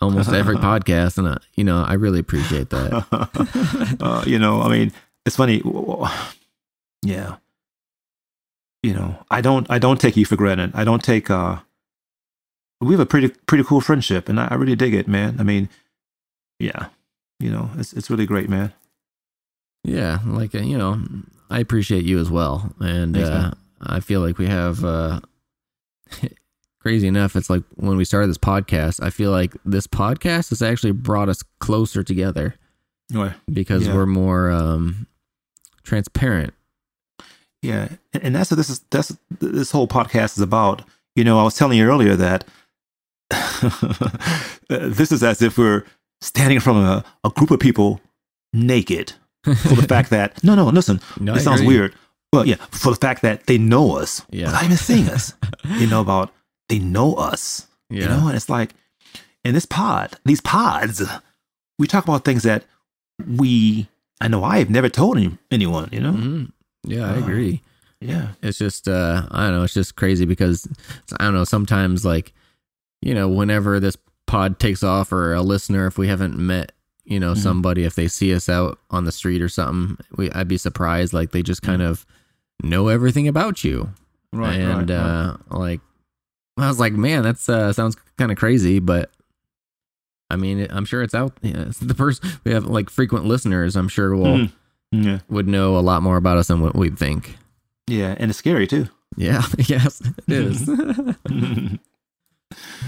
almost 0.00 0.32
every 0.32 0.56
podcast, 0.56 1.18
and 1.18 1.28
I, 1.28 1.38
you 1.54 1.64
know, 1.64 1.82
I 1.82 1.94
really 1.94 2.18
appreciate 2.18 2.70
that. 2.70 3.96
uh, 4.00 4.24
you 4.26 4.38
know, 4.38 4.62
I 4.62 4.68
mean, 4.68 4.92
it's 5.24 5.36
funny. 5.36 5.62
Yeah. 7.02 7.36
You 8.82 8.94
know, 8.94 9.24
I 9.30 9.40
don't, 9.40 9.70
I 9.70 9.78
don't 9.78 10.00
take 10.00 10.16
you 10.16 10.24
for 10.26 10.36
granted. 10.36 10.72
I 10.74 10.82
don't 10.82 11.04
take, 11.04 11.30
uh, 11.30 11.58
we 12.80 12.94
have 12.94 13.00
a 13.00 13.06
pretty, 13.06 13.28
pretty 13.46 13.62
cool 13.62 13.80
friendship 13.80 14.28
and 14.28 14.40
I, 14.40 14.48
I 14.50 14.54
really 14.54 14.74
dig 14.74 14.92
it, 14.92 15.06
man. 15.06 15.36
I 15.38 15.44
mean, 15.44 15.68
yeah, 16.58 16.88
you 17.38 17.50
know, 17.50 17.70
it's, 17.78 17.92
it's 17.92 18.10
really 18.10 18.26
great, 18.26 18.48
man. 18.48 18.72
Yeah, 19.84 20.20
like 20.24 20.54
uh, 20.54 20.58
you 20.58 20.78
know, 20.78 21.02
I 21.50 21.58
appreciate 21.58 22.04
you 22.04 22.20
as 22.20 22.30
well, 22.30 22.72
and 22.78 23.14
Thanks, 23.14 23.28
uh. 23.28 23.52
I 23.80 24.00
feel 24.00 24.20
like 24.20 24.38
we 24.38 24.46
have 24.46 24.84
uh, 24.84 25.20
crazy 26.82 27.06
enough, 27.06 27.36
it's 27.36 27.48
like 27.48 27.62
when 27.76 27.96
we 27.96 28.04
started 28.04 28.28
this 28.28 28.38
podcast, 28.38 29.02
I 29.02 29.10
feel 29.10 29.30
like 29.30 29.54
this 29.64 29.86
podcast 29.86 30.50
has 30.50 30.60
actually 30.62 30.92
brought 30.92 31.28
us 31.28 31.42
closer 31.60 32.02
together 32.02 32.54
Right. 33.12 33.32
because 33.52 33.86
Yeah. 33.86 33.94
we're 33.94 34.06
more 34.06 34.50
um, 34.50 35.06
transparent. 35.84 36.52
Yeah, 37.62 37.88
and, 38.12 38.34
that's 38.34 38.50
what 38.50 38.56
this 38.56 38.68
is. 38.68 38.80
That's 38.90 39.16
this 39.40 39.70
whole 39.70 39.86
podcast 39.86 40.36
is 40.36 40.40
about. 40.40 40.82
You 41.14 41.22
know, 41.22 41.38
I 41.38 41.44
was 41.44 41.54
telling 41.54 41.78
you 41.78 41.84
earlier 41.86 42.16
that 42.16 42.44
this 44.68 45.12
is 45.12 45.22
as 45.22 45.42
if 45.42 45.58
we're 45.58 45.84
standing 46.20 46.56
in 46.56 46.60
front 46.60 46.78
of 46.80 46.84
a, 47.24 47.28
a 47.28 47.30
group 47.30 47.50
of 47.52 47.60
people 47.60 48.00
naked 48.52 49.12
for 49.44 49.74
the 49.74 49.86
fact 49.88 50.10
that 50.10 50.42
no, 50.44 50.54
no, 50.54 50.66
listen, 50.66 51.00
No, 51.20 51.34
it 51.34 51.40
sounds 51.40 51.62
weird. 51.62 51.94
Well, 52.32 52.46
yeah, 52.46 52.56
for 52.70 52.90
the 52.90 52.96
fact 52.96 53.22
that 53.22 53.46
they 53.46 53.58
know 53.58 53.96
us 53.98 54.24
Yeah. 54.30 54.46
without 54.46 54.64
even 54.64 54.76
seeing 54.76 55.08
us. 55.10 55.34
you 55.64 55.86
know 55.86 56.00
about 56.00 56.32
they 56.72 56.78
know 56.78 57.14
us. 57.14 57.66
Yeah. 57.90 58.02
You 58.04 58.08
know, 58.08 58.26
and 58.28 58.36
it's 58.36 58.48
like 58.48 58.70
in 59.44 59.52
this 59.54 59.66
pod, 59.66 60.16
these 60.24 60.40
pods, 60.40 61.02
we 61.78 61.86
talk 61.86 62.04
about 62.04 62.24
things 62.24 62.42
that 62.44 62.64
we. 63.26 63.88
I 64.22 64.28
know 64.28 64.42
I 64.44 64.58
have 64.58 64.70
never 64.70 64.88
told 64.88 65.18
any, 65.18 65.36
anyone. 65.50 65.88
You 65.92 66.00
know. 66.00 66.12
Mhm. 66.12 66.52
Yeah, 66.84 67.06
I 67.12 67.16
Uh, 67.16 67.18
agree. 67.18 67.60
Yeah. 68.00 68.28
It's 68.42 68.58
just 68.58 68.88
uh 68.88 69.26
I 69.30 69.44
don't 69.46 69.56
know, 69.58 69.62
it's 69.64 69.74
just 69.74 69.96
crazy 69.96 70.24
because 70.24 70.66
I 71.20 71.24
don't 71.24 71.34
know, 71.34 71.44
sometimes 71.44 72.04
like 72.04 72.32
you 73.02 73.14
know, 73.14 73.28
whenever 73.28 73.78
this 73.80 73.96
pod 74.26 74.58
takes 74.58 74.82
off 74.82 75.12
or 75.12 75.34
a 75.34 75.42
listener 75.42 75.86
if 75.86 75.98
we 75.98 76.08
haven't 76.08 76.38
met, 76.38 76.72
you 77.04 77.20
know, 77.20 77.34
Mhm. 77.34 77.38
somebody 77.42 77.84
if 77.84 77.94
they 77.96 78.08
see 78.08 78.32
us 78.34 78.48
out 78.48 78.78
on 78.90 79.04
the 79.04 79.12
street 79.12 79.42
or 79.42 79.48
something, 79.48 79.98
we 80.16 80.30
I'd 80.32 80.48
be 80.48 80.56
surprised 80.56 81.12
like 81.12 81.32
they 81.32 81.42
just 81.42 81.62
kind 81.62 81.82
of 81.82 82.06
know 82.62 82.88
everything 82.88 83.28
about 83.28 83.62
you. 83.64 83.90
Right 84.32 84.58
and 84.60 84.90
uh 84.90 85.36
like 85.50 85.80
I 86.58 86.68
was 86.68 86.78
like, 86.80 86.92
man, 86.92 87.22
that's 87.22 87.48
uh 87.48 87.72
sounds 87.72 87.96
kind 88.18 88.30
of 88.30 88.36
crazy, 88.38 88.78
but 88.78 89.10
I 90.30 90.36
mean, 90.36 90.66
I'm 90.70 90.84
sure 90.84 91.02
it's 91.02 91.14
out. 91.14 91.32
Yeah, 91.42 91.62
it's 91.68 91.78
the 91.78 91.94
person 91.94 92.28
we 92.44 92.52
have 92.52 92.64
like 92.66 92.88
frequent 92.90 93.24
listeners. 93.26 93.76
I'm 93.76 93.88
sure 93.88 94.14
will 94.16 94.36
Mhm. 94.38 94.52
yeah. 94.92 95.18
would 95.28 95.48
know 95.48 95.76
a 95.76 95.80
lot 95.80 96.02
more 96.02 96.16
about 96.16 96.36
us 96.38 96.48
than 96.48 96.60
what 96.60 96.74
we'd 96.74 96.98
think. 96.98 97.36
Yeah, 97.86 98.14
and 98.18 98.30
it's 98.30 98.38
scary 98.38 98.66
too. 98.66 98.88
Yeah, 99.16 99.42
yes, 99.58 100.00
it 100.00 100.14
is. 100.28 100.68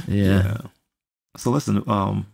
yeah, 0.08 0.58
So 1.36 1.50
listen, 1.50 1.82
um, 1.86 2.26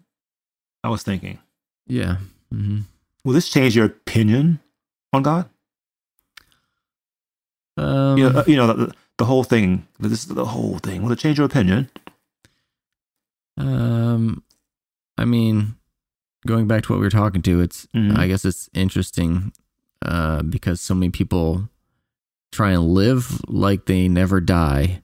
I 0.85 0.89
was 0.89 1.03
thinking, 1.03 1.39
yeah. 1.87 2.17
Mm-hmm. 2.53 2.81
will 3.25 3.33
this 3.33 3.49
change 3.49 3.77
your 3.77 3.87
opinion 3.87 4.59
on 5.13 5.23
God? 5.23 5.49
Um, 7.77 8.19
you 8.19 8.29
know, 8.31 8.39
uh, 8.41 8.45
you 8.47 8.57
know 8.57 8.67
the, 8.73 8.95
the 9.21 9.27
whole 9.27 9.45
thing. 9.45 9.87
This 10.00 10.12
is 10.12 10.27
the 10.27 10.47
whole 10.47 10.79
thing. 10.79 11.03
Will 11.03 11.12
it 11.12 11.19
change 11.21 11.37
your 11.39 11.47
opinion? 11.47 11.89
um, 13.57 14.43
I 15.19 15.25
mean, 15.25 15.75
going 16.47 16.67
back 16.67 16.83
to 16.85 16.93
what 16.93 16.99
we 16.99 17.07
were 17.07 17.11
talking 17.11 17.43
to, 17.43 17.61
it's 17.61 17.87
Mhm. 17.95 18.17
I 18.17 18.27
guess 18.27 18.45
it's 18.45 18.71
interesting 18.73 19.53
uh, 20.03 20.43
because 20.43 20.81
so 20.81 20.95
many 20.95 21.11
people 21.11 21.69
try 22.53 22.71
and 22.73 22.89
live 22.89 23.43
like 23.49 23.85
they 23.85 24.09
never 24.09 24.41
die, 24.41 25.03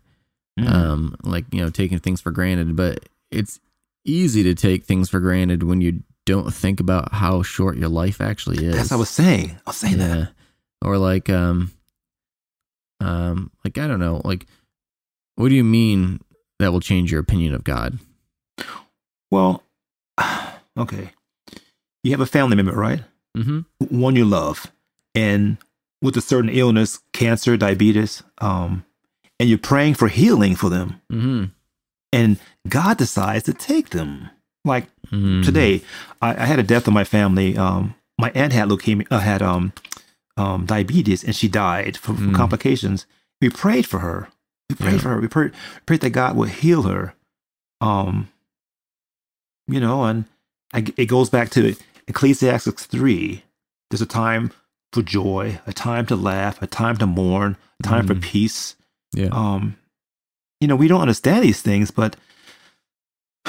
Mm. 0.59 0.69
um, 0.73 1.17
like 1.23 1.45
you 1.53 1.61
know, 1.61 1.69
taking 1.69 1.99
things 1.99 2.21
for 2.23 2.31
granted. 2.31 2.75
But 2.77 3.07
it's 3.31 3.61
easy 4.07 4.43
to 4.45 4.55
take 4.55 4.87
things 4.87 5.11
for 5.11 5.21
granted 5.21 5.63
when 5.63 5.83
you 5.83 6.03
don't 6.25 6.53
think 6.55 6.81
about 6.81 7.13
how 7.13 7.43
short 7.43 7.77
your 7.77 7.91
life 7.91 8.23
actually 8.23 8.65
is. 8.65 8.75
That's 8.75 8.91
what 8.91 8.97
I 8.97 9.01
was 9.01 9.11
saying. 9.11 9.51
I 9.67 9.71
was 9.71 9.77
saying 9.77 9.99
that. 9.99 10.33
Or 10.83 10.97
like 10.97 11.29
um 11.29 11.73
um 13.01 13.51
like 13.65 13.79
I 13.79 13.87
don't 13.87 14.01
know, 14.01 14.21
like 14.25 14.47
what 15.37 15.49
do 15.51 15.55
you 15.55 15.65
mean 15.65 16.21
that 16.59 16.73
will 16.73 16.81
change 16.81 17.11
your 17.13 17.21
opinion 17.21 17.55
of 17.55 17.65
God? 17.65 17.99
Well, 19.31 19.63
okay. 20.79 21.11
You 22.03 22.13
have 22.13 22.21
a 22.21 22.27
family 22.27 22.57
member, 22.57 22.73
right? 22.73 23.03
Mm-hmm. 23.37 24.01
One 24.01 24.17
you 24.17 24.25
love, 24.25 24.71
and 25.15 25.59
with 26.01 26.17
a 26.17 26.21
certain 26.21 26.51
illness, 26.51 27.01
cancer, 27.13 27.57
diabetes, 27.57 28.23
um, 28.39 28.85
and 29.41 29.49
you're 29.49 29.59
praying 29.59 29.95
for 29.95 30.09
healing 30.09 30.55
for 30.55 30.71
them, 30.71 31.01
Mm-hmm. 31.13 31.45
and 32.13 32.39
God 32.69 32.97
decides 32.97 33.45
to 33.45 33.53
take 33.55 33.91
them. 33.91 34.31
Like 34.65 34.87
mm 35.13 35.45
today 35.45 35.83
I, 36.21 36.31
I 36.43 36.47
had 36.47 36.59
a 36.59 36.63
death 36.65 36.89
in 36.89 36.95
my 36.95 37.05
family 37.05 37.57
um 37.57 37.95
my 38.19 38.33
aunt 38.35 38.53
had 38.53 38.69
leukemia 38.69 39.07
uh, 39.13 39.21
had 39.21 39.41
um 39.41 39.73
um 40.37 40.67
diabetes 40.67 41.25
and 41.25 41.35
she 41.35 41.49
died 41.49 41.97
from, 41.97 42.17
from 42.17 42.33
Mm. 42.33 42.37
complications 42.37 43.07
we 43.41 43.49
prayed 43.51 43.87
for 43.87 44.01
her 44.01 44.29
we 44.69 44.77
prayed 44.77 44.93
Yeah. 44.95 44.99
for 45.01 45.09
her 45.11 45.21
we 45.21 45.29
prayed, 45.29 45.53
prayed 45.87 46.01
that 46.03 46.11
god 46.11 46.37
would 46.37 46.49
heal 46.51 46.83
her 46.83 47.15
um 47.81 48.29
you 49.69 49.81
know 49.81 50.05
and 50.05 50.25
I, 50.75 50.85
it 50.97 51.07
goes 51.07 51.31
back 51.31 51.51
to 51.51 51.75
ecclesiastes 52.09 52.87
3 52.87 53.43
there's 53.91 54.03
a 54.03 54.07
time 54.07 54.53
for 54.93 55.03
joy 55.03 55.61
a 55.67 55.73
time 55.73 56.07
to 56.07 56.17
laugh 56.17 56.61
a 56.63 56.67
time 56.67 56.97
to 56.99 57.07
mourn 57.07 57.57
a 57.81 57.83
time 57.83 58.07
for 58.07 58.15
Mm. 58.15 58.23
peace 58.23 58.77
Yeah. 59.13 59.29
um 59.33 59.77
you 60.61 60.69
know 60.69 60.77
we 60.77 60.89
don't 60.89 61.01
understand 61.03 61.45
these 61.45 61.63
things 61.63 61.91
but 61.91 62.17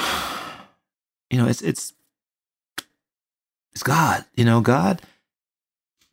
you 1.30 1.38
know 1.38 1.46
it's 1.46 1.62
it's 1.62 1.92
it's 3.72 3.82
god 3.82 4.24
you 4.34 4.44
know 4.44 4.60
god 4.60 5.02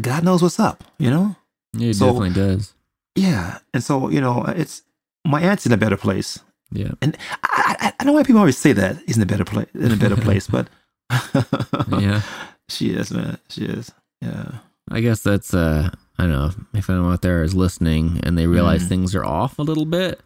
god 0.02 0.24
knows 0.24 0.42
what's 0.42 0.60
up 0.60 0.84
you 0.98 1.10
know 1.10 1.36
yeah, 1.74 1.90
it 1.90 1.96
so- 1.96 2.06
definitely 2.08 2.34
does. 2.34 2.74
yeah 3.16 3.60
and 3.74 3.84
so 3.84 4.10
you 4.10 4.20
know 4.22 4.44
it's 4.48 4.82
my 5.26 5.42
aunt's 5.42 5.66
in 5.66 5.72
a 5.72 5.78
better 5.78 5.98
place 5.98 6.40
Yeah. 6.72 6.92
and 7.02 7.18
i 7.44 7.76
i, 7.80 7.94
I 8.00 8.04
know 8.04 8.14
why 8.14 8.24
people 8.24 8.40
always 8.40 8.58
say 8.58 8.74
that 8.74 8.98
he's 9.06 9.18
in 9.18 9.24
a 9.24 9.26
better 9.26 9.46
place 9.46 9.68
in 9.74 9.92
a 9.92 9.96
better 9.98 10.16
place 10.28 10.48
but 10.48 10.68
Yeah. 12.00 12.22
she 12.70 12.90
is 12.92 13.12
man 13.12 13.38
she 13.50 13.66
is 13.66 13.92
yeah 14.22 14.60
I 14.92 15.00
guess 15.02 15.22
that's 15.24 15.54
uh 15.54 15.90
I 16.20 16.24
don't 16.24 16.32
know 16.32 16.52
if 16.74 16.90
anyone 16.90 17.12
out 17.12 17.22
there 17.24 17.42
is 17.44 17.56
listening 17.56 18.20
and 18.24 18.38
they 18.38 18.46
realize 18.48 18.84
Mhm. 18.84 18.88
things 18.90 19.16
are 19.16 19.26
off 19.26 19.58
a 19.60 19.64
little 19.64 19.86
bit. 19.86 20.22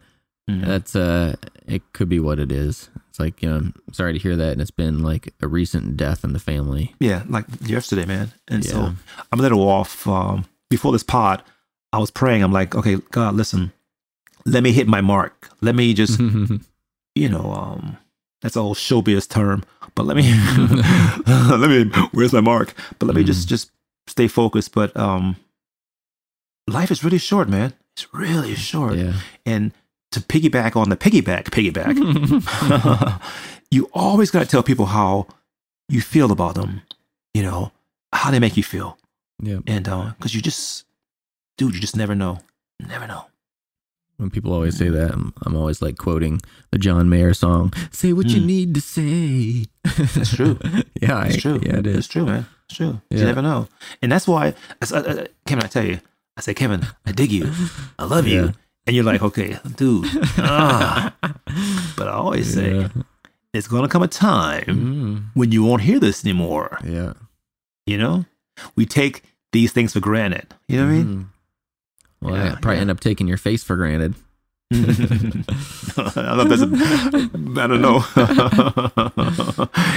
Mhm. 0.50 0.66
That's 0.66 0.96
uh 0.96 1.36
it 1.66 1.82
could 1.92 2.08
be 2.08 2.18
what 2.20 2.38
it 2.38 2.50
is. 2.50 2.90
It's 3.08 3.20
like, 3.20 3.42
you 3.42 3.48
know, 3.48 3.56
I'm 3.56 3.74
sorry 3.92 4.12
to 4.12 4.18
hear 4.18 4.36
that 4.36 4.52
and 4.52 4.60
it's 4.60 4.70
been 4.70 5.02
like 5.02 5.32
a 5.40 5.46
recent 5.48 5.96
death 5.96 6.24
in 6.24 6.32
the 6.32 6.38
family. 6.38 6.94
yeah 7.00 7.22
like 7.28 7.44
yesterday 7.60 8.04
man 8.06 8.32
and 8.48 8.64
so 8.64 8.92
I'm 9.32 9.38
a 9.38 9.42
little 9.42 9.62
off. 9.68 10.06
Um, 10.06 10.46
before 10.68 10.92
this 10.92 11.02
pod, 11.04 11.42
I 11.92 11.98
was 11.98 12.10
praying. 12.10 12.42
I'm 12.42 12.52
like, 12.52 12.74
okay, 12.76 12.96
God, 13.10 13.34
listen, 13.34 13.72
let 14.46 14.62
me 14.62 14.72
hit 14.72 14.86
my 14.86 15.00
mark. 15.00 15.50
Let 15.60 15.74
me 15.74 15.92
just, 15.94 16.18
you 17.14 17.28
know, 17.28 17.52
um, 17.52 17.96
that's 18.42 18.56
old 18.56 18.76
showbiz 18.76 19.28
term, 19.28 19.64
but 19.96 20.06
let 20.06 20.16
me, 20.16 20.22
let 21.26 21.68
me, 21.68 21.84
where's 22.12 22.32
my 22.32 22.40
mark? 22.40 22.74
But 22.98 23.06
let 23.06 23.16
me 23.16 23.24
just, 23.24 23.48
just 23.48 23.70
stay 24.06 24.28
focused. 24.28 24.72
But 24.72 24.96
um, 24.96 25.34
life 26.68 26.90
is 26.90 27.02
really 27.04 27.18
short, 27.18 27.48
man. 27.48 27.74
It's 27.96 28.06
really 28.14 28.54
short. 28.54 28.94
yeah. 28.96 29.14
And 29.44 29.72
to 30.12 30.20
piggyback 30.20 30.76
on 30.76 30.88
the 30.90 30.96
piggyback, 30.96 31.44
piggyback, 31.50 31.94
you 33.70 33.88
always 33.92 34.30
got 34.30 34.40
to 34.40 34.46
tell 34.46 34.62
people 34.62 34.86
how 34.86 35.26
you 35.88 36.00
feel 36.00 36.32
about 36.32 36.54
them. 36.54 36.82
You 37.34 37.42
know, 37.44 37.72
how 38.12 38.30
they 38.30 38.40
make 38.40 38.56
you 38.56 38.64
feel 38.64 38.98
yeah. 39.40 39.60
and 39.68 39.88
uh 39.88 40.12
because 40.18 40.34
you 40.34 40.42
just 40.42 40.84
dude 41.56 41.74
you 41.74 41.80
just 41.80 41.94
never 41.96 42.14
know 42.16 42.40
never 42.80 43.06
know 43.06 43.26
When 44.16 44.30
people 44.30 44.52
always 44.52 44.76
say 44.76 44.88
that, 44.90 45.12
I'm, 45.12 45.32
I'm 45.46 45.54
always 45.56 45.80
like 45.80 45.96
quoting 45.96 46.42
the 46.72 46.78
John 46.78 47.08
Mayer 47.08 47.32
song, 47.34 47.72
Say 47.92 48.12
what 48.12 48.26
you 48.26 48.40
Mm. 48.42 48.46
need 48.46 48.74
to 48.74 48.80
say. 48.80 49.66
That's 49.84 50.34
true. 50.34 50.58
yeah, 51.00 51.24
it's 51.26 51.36
I- 51.36 51.40
true 51.40 51.60
Yeah, 51.62 51.76
it 51.78 51.86
is. 51.86 51.96
it's 51.98 52.08
true 52.08 52.26
man 52.26 52.46
it's 52.68 52.76
true 52.76 53.00
Yeah. 53.10 53.18
you 53.20 53.24
never 53.26 53.42
know 53.42 53.68
and 54.02 54.10
that's 54.10 54.26
why 54.26 54.54
I, 54.82 54.86
I- 54.92 54.98
I- 55.22 55.28
kevin 55.46 55.64
i 55.64 55.68
tell 55.68 55.84
you 55.86 56.00
i 56.36 56.40
say 56.40 56.52
kevin 56.54 56.84
i 57.06 57.12
dig 57.12 57.30
you 57.32 57.46
i 57.98 58.04
love 58.04 58.26
Yeah. 58.26 58.34
you 58.34 58.52
and 58.86 58.96
you're 58.96 59.04
like 59.04 59.22
okay 59.22 59.58
dude 59.76 60.06
ah. 60.38 61.14
but 61.96 62.08
i 62.08 62.12
always 62.12 62.52
say 62.52 62.74
Yeah. 62.74 62.88
it's 63.52 63.68
gonna 63.68 63.88
come 63.88 64.02
a 64.02 64.08
time 64.08 64.64
Mm, 64.66 65.24
when 65.34 65.52
you 65.52 65.62
won't 65.64 65.82
hear 65.82 65.98
this 66.00 66.24
anymore 66.24 66.78
yeah. 66.84 67.12
you 67.86 67.98
know 67.98 68.24
we 68.76 68.86
take 68.86 69.22
these 69.52 69.72
things 69.72 69.92
for 69.92 70.00
granted 70.00 70.46
you 70.68 70.76
know 70.78 70.86
what 70.86 70.92
i 70.92 70.96
mean 70.96 71.06
Mhm. 71.06 71.26
Well, 72.22 72.36
Yeah, 72.36 72.52
I 72.52 72.54
probably 72.60 72.74
yeah. 72.76 72.80
end 72.82 72.90
up 72.90 73.00
taking 73.00 73.26
your 73.28 73.38
face 73.38 73.64
for 73.64 73.76
granted. 73.76 74.14
I 74.72 74.76
don't 74.76 76.36
know 76.36 76.44
that's 76.44 76.60
a, 76.60 76.68
I 77.60 77.66
don't 77.66 77.80
know. 77.80 78.04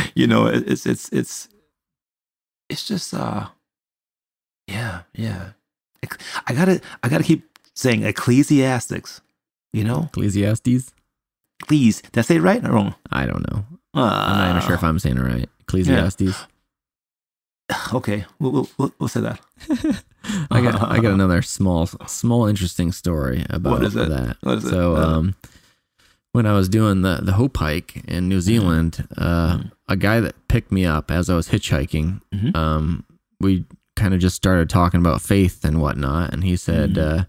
you 0.16 0.28
know, 0.28 0.48
it- 0.48 0.63
it's 0.72 0.86
it's 0.86 1.10
it's 1.12 1.50
it's 2.70 2.88
just 2.88 3.13
uh 3.13 3.48
yeah, 4.68 5.02
yeah. 5.13 5.52
I 6.48 6.54
gotta 6.54 6.80
I 7.04 7.10
gotta 7.10 7.25
keep 7.25 7.52
saying 7.75 8.03
ecclesiastics, 8.03 9.22
you 9.74 9.84
know? 9.84 10.03
Ecclesiastes? 10.13 10.94
Please. 11.68 12.01
Did 12.01 12.18
I 12.18 12.22
say 12.22 12.36
it 12.38 12.42
right 12.42 12.63
or 12.63 12.72
wrong? 12.72 12.96
I 13.12 13.25
don't 13.25 13.50
know. 13.51 13.65
Uh, 13.96 14.01
I'm 14.27 14.38
not 14.38 14.50
even 14.50 14.62
sure 14.62 14.75
if 14.75 14.84
I'm 14.84 15.00
saying 15.00 15.18
it 15.18 15.22
right. 15.22 15.50
Ecclesiastes. 15.62 16.46
Okay, 17.94 18.25
we'll, 18.39 18.51
we'll, 18.51 18.70
we'll, 18.77 18.94
we'll 19.00 19.08
say 19.08 19.22
that. 19.22 19.39
I 20.51 20.62
got 20.62 20.82
I 20.82 21.00
got 21.00 21.13
another 21.13 21.42
small 21.42 21.88
small 21.88 22.46
interesting 22.46 22.92
story 22.92 23.46
about 23.50 23.72
What 23.72 23.84
is 23.84 23.96
it? 23.96 24.10
that. 24.10 24.38
What 24.42 24.58
is 24.60 24.65
it? 24.65 24.70
so 24.70 24.96
Uh, 24.96 25.00
um 25.01 25.36
when 26.34 26.46
I 26.46 26.53
was 26.53 26.68
doing 26.70 27.01
the 27.03 27.20
the 27.22 27.34
Hope 27.34 27.58
hike 27.58 28.03
in 28.08 28.27
New 28.27 28.42
Zealand, 28.42 29.08
uh, 29.18 29.58
Mhm. 29.58 29.72
a 29.88 29.96
guy 29.96 30.20
that 30.20 30.36
picked 30.50 30.72
me 30.72 30.86
up 30.86 31.10
as 31.10 31.30
I 31.30 31.36
was 31.36 31.48
hitchhiking, 31.50 32.22
Mhm. 32.36 32.56
um, 32.56 33.06
we 33.39 33.65
kind 33.96 34.13
of 34.13 34.20
just 34.20 34.36
started 34.36 34.70
talking 34.70 35.00
about 35.00 35.22
faith 35.22 35.63
and 35.63 35.80
whatnot, 35.82 36.34
and 36.34 36.44
he 36.44 36.58
said 36.58 36.96
Mhm. 36.96 37.20
uh, 37.22 37.24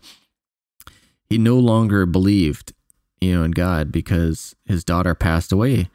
he 1.29 1.39
no 1.39 1.57
longer 1.59 2.07
believed, 2.07 2.73
you 3.21 3.35
know, 3.35 3.43
in 3.45 3.51
God 3.53 3.91
because 3.93 4.55
his 4.67 4.85
daughter 4.85 5.15
passed 5.15 5.53
away, 5.53 5.89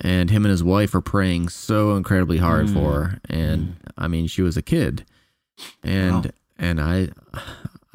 and 0.00 0.30
him 0.30 0.44
and 0.44 0.50
his 0.50 0.64
wife 0.64 0.94
were 0.94 1.00
praying 1.00 1.48
so 1.48 1.96
incredibly 1.96 2.38
hard 2.38 2.66
Mm. 2.66 2.72
for 2.72 2.92
her, 3.04 3.20
and 3.28 3.76
I 3.96 4.08
mean, 4.08 4.26
she 4.26 4.42
was 4.42 4.56
a 4.56 4.62
kid, 4.62 5.04
and 5.82 6.26
Wow. 6.26 6.30
and 6.58 6.80
I. 6.80 7.08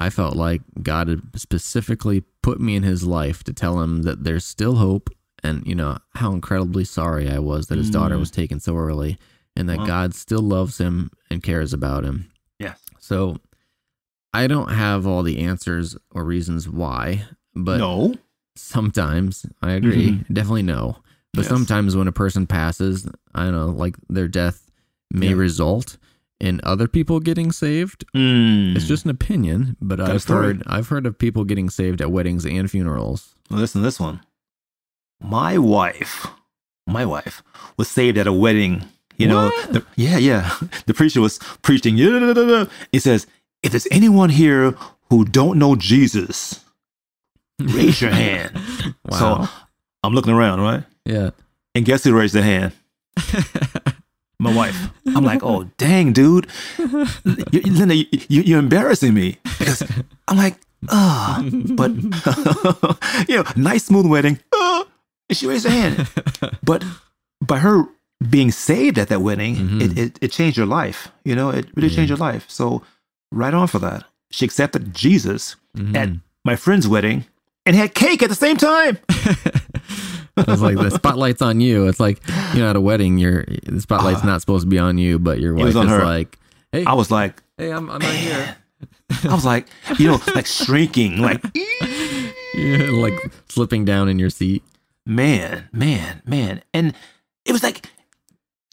I 0.02 0.10
felt 0.10 0.38
like 0.38 0.62
God 0.82 1.10
had 1.10 1.22
specifically 1.36 2.24
put 2.42 2.62
me 2.62 2.78
in 2.78 2.84
his 2.84 3.04
life 3.04 3.44
to 3.44 3.52
tell 3.52 3.82
him 3.82 4.04
that 4.04 4.24
there's 4.24 4.46
still 4.46 4.76
hope 4.78 5.10
and 5.44 5.62
you 5.68 5.76
know 5.76 5.98
how 6.16 6.32
incredibly 6.32 6.86
sorry 6.86 7.30
I 7.30 7.40
was 7.40 7.68
that 7.68 7.78
his 7.78 7.90
daughter 7.90 8.16
Mm. 8.16 8.20
was 8.22 8.32
taken 8.32 8.62
so 8.62 8.78
early 8.78 9.18
and 9.58 9.68
that 9.68 9.80
Wow. 9.80 9.86
God 9.86 10.16
still 10.16 10.42
loves 10.42 10.78
him 10.78 11.12
and 11.30 11.44
cares 11.44 11.74
about 11.74 12.06
him. 12.06 12.28
Yes. 12.60 12.80
So 13.00 13.40
I 14.34 14.48
don't 14.48 14.72
have 14.72 15.08
all 15.08 15.24
the 15.24 15.40
answers 15.40 15.98
or 16.12 16.24
reasons 16.24 16.68
why, 16.70 17.26
but 17.56 17.78
no. 17.78 18.14
sometimes 18.56 19.46
I 19.62 19.72
agree, 19.72 20.10
Mhm. 20.12 20.34
definitely 20.34 20.64
no. 20.64 20.98
But 21.34 21.42
Yes. 21.42 21.50
sometimes 21.50 21.96
when 21.96 22.08
a 22.08 22.12
person 22.12 22.46
passes, 22.48 23.08
I 23.34 23.44
don't 23.46 23.54
know, 23.54 23.70
like 23.70 23.96
their 24.10 24.28
death 24.28 24.70
may 25.12 25.30
Yeah. 25.30 25.36
result 25.36 25.98
in 26.40 26.62
other 26.64 26.88
people 26.88 27.20
getting 27.20 27.52
saved 27.52 28.06
Mm. 28.16 28.76
it's 28.76 28.88
just 28.88 29.04
an 29.06 29.12
opinion, 29.12 29.76
but 29.82 29.98
Got 30.00 30.10
I've 30.12 30.24
heard 30.24 30.64
I've 30.68 30.88
heard 30.90 31.06
of 31.06 31.18
people 31.18 31.44
getting 31.44 31.70
saved 31.70 32.00
at 32.02 32.12
weddings 32.12 32.46
and 32.46 32.70
funerals. 32.70 33.36
Listen 33.50 33.82
to 33.82 33.86
this 33.86 34.00
one. 34.00 34.22
My 35.22 35.58
wife, 35.58 36.28
my 36.88 37.06
wife 37.06 37.44
was 37.78 37.88
saved 37.90 38.18
at 38.18 38.28
a 38.28 38.34
wedding. 38.34 38.84
You 39.18 39.28
know, 39.28 39.50
the, 39.72 39.84
yeah, 39.98 40.18
yeah. 40.18 40.56
The 40.86 40.94
preacher 40.94 41.20
was 41.20 41.40
preaching. 41.62 41.98
He 42.94 43.00
says, 43.00 43.28
"If 43.64 43.72
there's 43.72 43.88
anyone 43.92 44.30
here 44.30 44.76
who 45.10 45.26
don't 45.26 45.58
know 45.60 45.76
Jesus, 45.76 46.64
raise 47.60 48.02
your 48.02 48.12
hand." 48.12 48.52
Wow. 49.06 49.18
So 49.20 49.50
I'm 50.04 50.14
looking 50.14 50.34
around, 50.34 50.62
right? 50.62 50.84
yeah. 51.06 51.32
And 51.76 51.86
guess 51.86 52.04
who 52.04 52.18
raised 52.18 52.34
their 52.34 52.44
hand? 52.44 52.74
My 54.42 54.54
wife. 54.56 54.90
I'm 55.06 55.24
like, 55.26 55.44
"Oh, 55.44 55.70
dang, 55.78 56.14
dude, 56.14 56.48
you, 57.52 57.62
Linda, 57.62 57.94
you, 57.96 58.06
you, 58.30 58.42
you're 58.42 58.60
embarrassing 58.60 59.14
me." 59.14 59.38
Because 59.44 59.84
I'm 60.30 60.38
like, 60.38 60.56
ah, 60.88 61.44
but 61.76 61.92
you 63.28 63.36
know, 63.38 63.44
nice 63.58 63.86
smooth 63.86 64.06
wedding. 64.08 64.40
Ah, 64.56 64.86
and 65.30 65.38
she 65.38 65.46
raised 65.46 65.66
her 65.66 65.72
hand. 65.72 66.08
But 66.64 66.86
by 67.42 67.60
her 67.60 67.84
being 68.30 68.52
saved 68.52 68.98
at 68.98 69.10
that 69.10 69.22
wedding, 69.22 69.56
Mhm. 69.58 69.82
it, 69.82 69.98
it 69.98 70.20
it 70.22 70.32
changed 70.32 70.58
her 70.58 70.66
life. 70.66 71.12
You 71.26 71.36
know, 71.36 71.50
it 71.50 71.68
really 71.76 71.90
changed 71.90 72.10
her 72.12 72.16
life. 72.32 72.46
So 72.50 72.82
right 73.32 73.54
on 73.54 73.68
for 73.68 73.80
that. 73.80 74.04
She 74.32 74.46
accepted 74.46 74.94
Jesus 74.94 75.56
Mhm. 75.78 75.96
at 75.96 76.10
my 76.46 76.56
friend's 76.56 76.88
wedding 76.88 77.26
and 77.66 77.76
had 77.76 77.94
cake 77.94 78.22
at 78.24 78.30
the 78.30 78.36
same 78.36 78.58
time. 78.58 78.98
it's 80.38 80.62
like 80.62 80.78
the 80.78 80.90
spotlight's 80.92 81.42
on 81.42 81.60
you. 81.62 81.88
It's 81.88 82.00
like 82.00 82.22
you 82.54 82.60
know 82.62 82.70
at 82.70 82.76
a 82.76 82.82
wedding, 82.82 83.18
you're 83.18 83.46
the 83.66 83.82
spotlight's 83.82 84.24
not 84.24 84.42
supposed 84.42 84.66
to 84.66 84.70
be 84.70 84.80
on 84.80 84.98
you, 84.98 85.20
but 85.20 85.40
your 85.40 85.54
wife 85.54 85.70
is 85.70 85.76
her. 85.76 86.04
like, 86.04 86.38
"Hey, 86.72 86.86
I 86.86 86.94
was 86.94 87.12
like, 87.12 87.42
hey, 87.58 87.72
I'm 87.72 87.90
I'm 87.90 88.00
right 88.00 88.14
here." 88.16 88.56
I 89.24 89.34
was 89.34 89.44
like, 89.46 89.68
you 89.98 90.08
know, 90.08 90.22
like 90.36 90.46
shrinking, 90.46 91.18
like 91.18 91.42
Yeah, 92.56 92.90
like 92.92 93.14
slipping 93.50 93.84
down 93.86 94.08
in 94.10 94.20
your 94.20 94.30
seat. 94.30 94.64
man, 95.06 95.68
man, 95.74 96.22
man. 96.26 96.62
And 96.74 96.94
it 97.46 97.52
was 97.52 97.64
like 97.64 97.88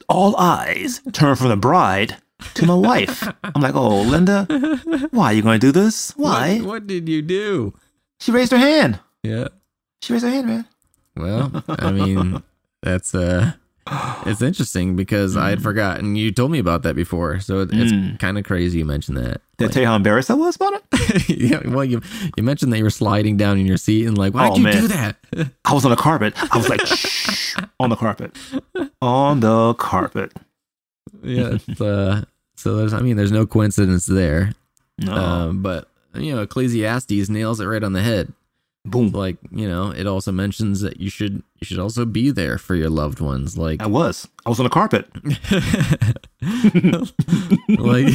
all 0.09 0.37
eyes 0.37 1.01
turned 1.13 1.39
from 1.39 1.49
the 1.49 1.57
bride 1.57 2.17
to 2.55 2.67
my 2.67 2.75
wife. 2.75 3.27
I'm 3.43 3.61
like, 3.63 3.75
oh, 3.75 4.03
Linda, 4.03 4.45
why 5.11 5.27
are 5.27 5.33
you 5.33 5.43
going 5.43 5.59
to 5.61 5.67
do 5.67 5.73
this? 5.73 6.13
Why? 6.17 6.59
What, 6.59 6.67
what 6.67 6.87
did 6.87 7.09
you 7.09 7.23
do? 7.23 7.75
She 8.21 8.31
raised 8.33 8.53
her 8.53 8.59
hand. 8.59 8.99
Yeah. 9.23 9.49
She 10.03 10.13
raised 10.13 10.25
her 10.25 10.31
hand, 10.31 10.47
man. 10.47 10.67
Well, 11.17 11.65
I 11.69 11.93
mean, 11.93 12.43
that's 12.83 13.15
uh 13.15 13.53
it's 14.27 14.43
interesting 14.43 14.97
because 14.97 15.37
I 15.37 15.49
had 15.49 15.63
forgotten 15.63 16.17
you 16.17 16.31
told 16.33 16.51
me 16.51 16.59
about 16.59 16.83
that 16.83 16.95
before. 16.97 17.41
So 17.41 17.61
it, 17.61 17.71
it's 17.73 17.93
Mm. 17.93 18.19
kind 18.19 18.37
of 18.37 18.45
crazy 18.45 18.79
you 18.79 18.85
mentioned 18.85 19.17
that. 19.17 19.41
Did 19.59 19.71
I 19.71 19.73
tell 19.73 19.83
you 19.83 19.89
how 19.89 19.97
embarrassed 19.97 20.31
I 20.31 20.35
was 20.35 20.57
about 20.57 20.75
it? 20.75 21.29
yeah, 21.31 21.61
well, 21.69 21.85
you 21.85 22.03
you 22.37 22.43
mentioned 22.43 22.73
that 22.73 22.79
you 22.79 22.85
were 22.85 22.91
sliding 22.91 23.37
down 23.37 23.59
in 23.59 23.65
your 23.65 23.77
seat 23.79 24.05
and 24.07 24.19
like, 24.19 24.35
why 24.35 24.49
Oh, 24.49 24.51
did 24.51 24.59
you 24.59 24.65
man. 24.65 24.81
do 24.83 24.89
that? 24.89 25.17
I 25.65 25.73
was 25.73 25.85
on 25.85 25.91
the 25.91 25.97
carpet. 25.97 26.35
I 26.53 26.57
was 26.59 26.69
like, 26.69 26.85
shh, 26.85 27.57
on 27.81 27.89
the 27.91 27.97
carpet. 27.97 28.37
On 29.01 29.41
the 29.41 29.73
carpet. 29.75 30.33
Yeah, 31.23 31.59
uh, 31.81 32.23
so 32.57 32.77
there's, 32.77 32.93
I 32.93 33.01
mean, 33.01 33.17
there's 33.17 33.33
no 33.33 33.47
coincidence 33.47 34.07
there. 34.07 34.53
No. 34.99 35.13
Um, 35.15 35.63
but 35.63 35.89
you 36.15 36.35
know, 36.35 36.43
Ecclesiastes 36.43 37.29
nails 37.29 37.61
it 37.61 37.67
right 37.67 37.85
on 37.85 37.93
the 37.93 38.03
head. 38.03 38.33
Boom. 38.85 39.11
Like, 39.11 39.37
you 39.51 39.69
know, 39.69 39.91
it 39.91 40.07
also 40.07 40.31
mentions 40.31 40.81
that 40.81 41.01
you 41.01 41.11
should 41.11 41.43
you 41.59 41.65
should 41.65 41.81
also 41.81 42.05
be 42.05 42.31
there 42.31 42.57
for 42.57 42.77
your 42.77 42.89
loved 42.89 43.21
ones. 43.21 43.59
Like, 43.59 43.83
I 43.83 43.87
was. 43.87 44.29
I 44.45 44.49
was 44.49 44.61
on 44.61 44.67
a 44.67 44.71
carpet. 44.71 45.09
like, 47.69 48.13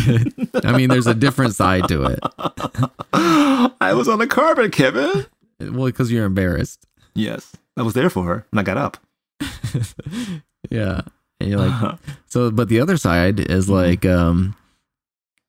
I 0.66 0.78
mean, 0.78 0.90
there's 0.90 1.08
a 1.08 1.14
different 1.14 1.56
side 1.56 1.90
to 1.90 2.06
it. 2.06 2.20
I 3.14 3.94
was 3.94 4.08
on 4.08 4.20
the 4.20 4.28
carpet, 4.28 4.72
Kevin. 4.72 5.26
Well, 5.60 5.88
because 5.88 6.12
you're 6.12 6.26
embarrassed. 6.26 6.86
Yes. 7.14 7.52
I 7.78 7.84
was 7.84 7.94
there 7.94 8.10
for 8.10 8.24
her 8.26 8.46
and 8.52 8.60
I 8.60 8.64
got 8.64 8.78
up. 8.78 8.98
yeah, 10.70 11.02
and 11.42 11.50
you're 11.50 11.60
like, 11.60 11.98
so. 12.28 12.52
But 12.52 12.70
the 12.70 12.80
other 12.80 12.98
side 12.98 13.40
is 13.40 13.70
like, 13.70 14.06
um, 14.06 14.56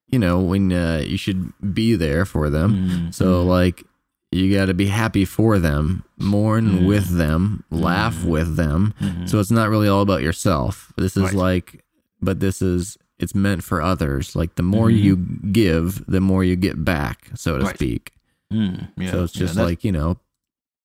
you 0.09 0.19
know, 0.19 0.41
when 0.41 0.73
uh, 0.73 1.03
you 1.07 1.17
should 1.17 1.53
be 1.75 1.95
there 1.97 2.25
for 2.25 2.51
them. 2.51 2.89
Mm, 2.89 3.15
So 3.15 3.43
like 3.43 3.85
you 4.31 4.55
got 4.55 4.67
to 4.67 4.75
be 4.75 4.87
happy 4.87 5.25
for 5.27 5.59
them, 5.59 6.05
mourn 6.19 6.67
Mm. 6.81 6.87
with 6.87 7.17
them, 7.19 7.65
laugh 7.71 8.17
Mm. 8.23 8.29
with 8.29 8.57
them. 8.57 8.95
mhm. 9.01 9.29
So 9.29 9.41
it's 9.41 9.51
not 9.51 9.69
really 9.69 9.89
all 9.89 10.01
about 10.03 10.23
yourself. 10.23 10.93
This 10.97 11.17
is 11.17 11.25
Right. 11.25 11.35
like 11.35 11.85
but 12.21 12.41
this 12.41 12.63
is 12.63 12.97
it's 13.19 13.35
meant 13.35 13.63
for 13.63 13.83
others. 13.83 14.35
Like 14.35 14.55
the 14.57 14.63
more 14.63 14.91
you 14.91 15.17
give, 15.17 16.05
the 16.07 16.21
more 16.21 16.43
you 16.45 16.57
get 16.57 16.83
back, 16.85 17.31
so 17.35 17.59
to 17.59 17.65
Right. 17.65 17.75
speak. 17.77 18.13
Mm, 18.53 18.89
yeah, 18.97 19.11
so 19.11 19.25
it's 19.25 19.33
just 19.33 19.55
that's- 19.55 19.69
like, 19.71 19.85
you 19.85 19.93
know, 19.93 20.17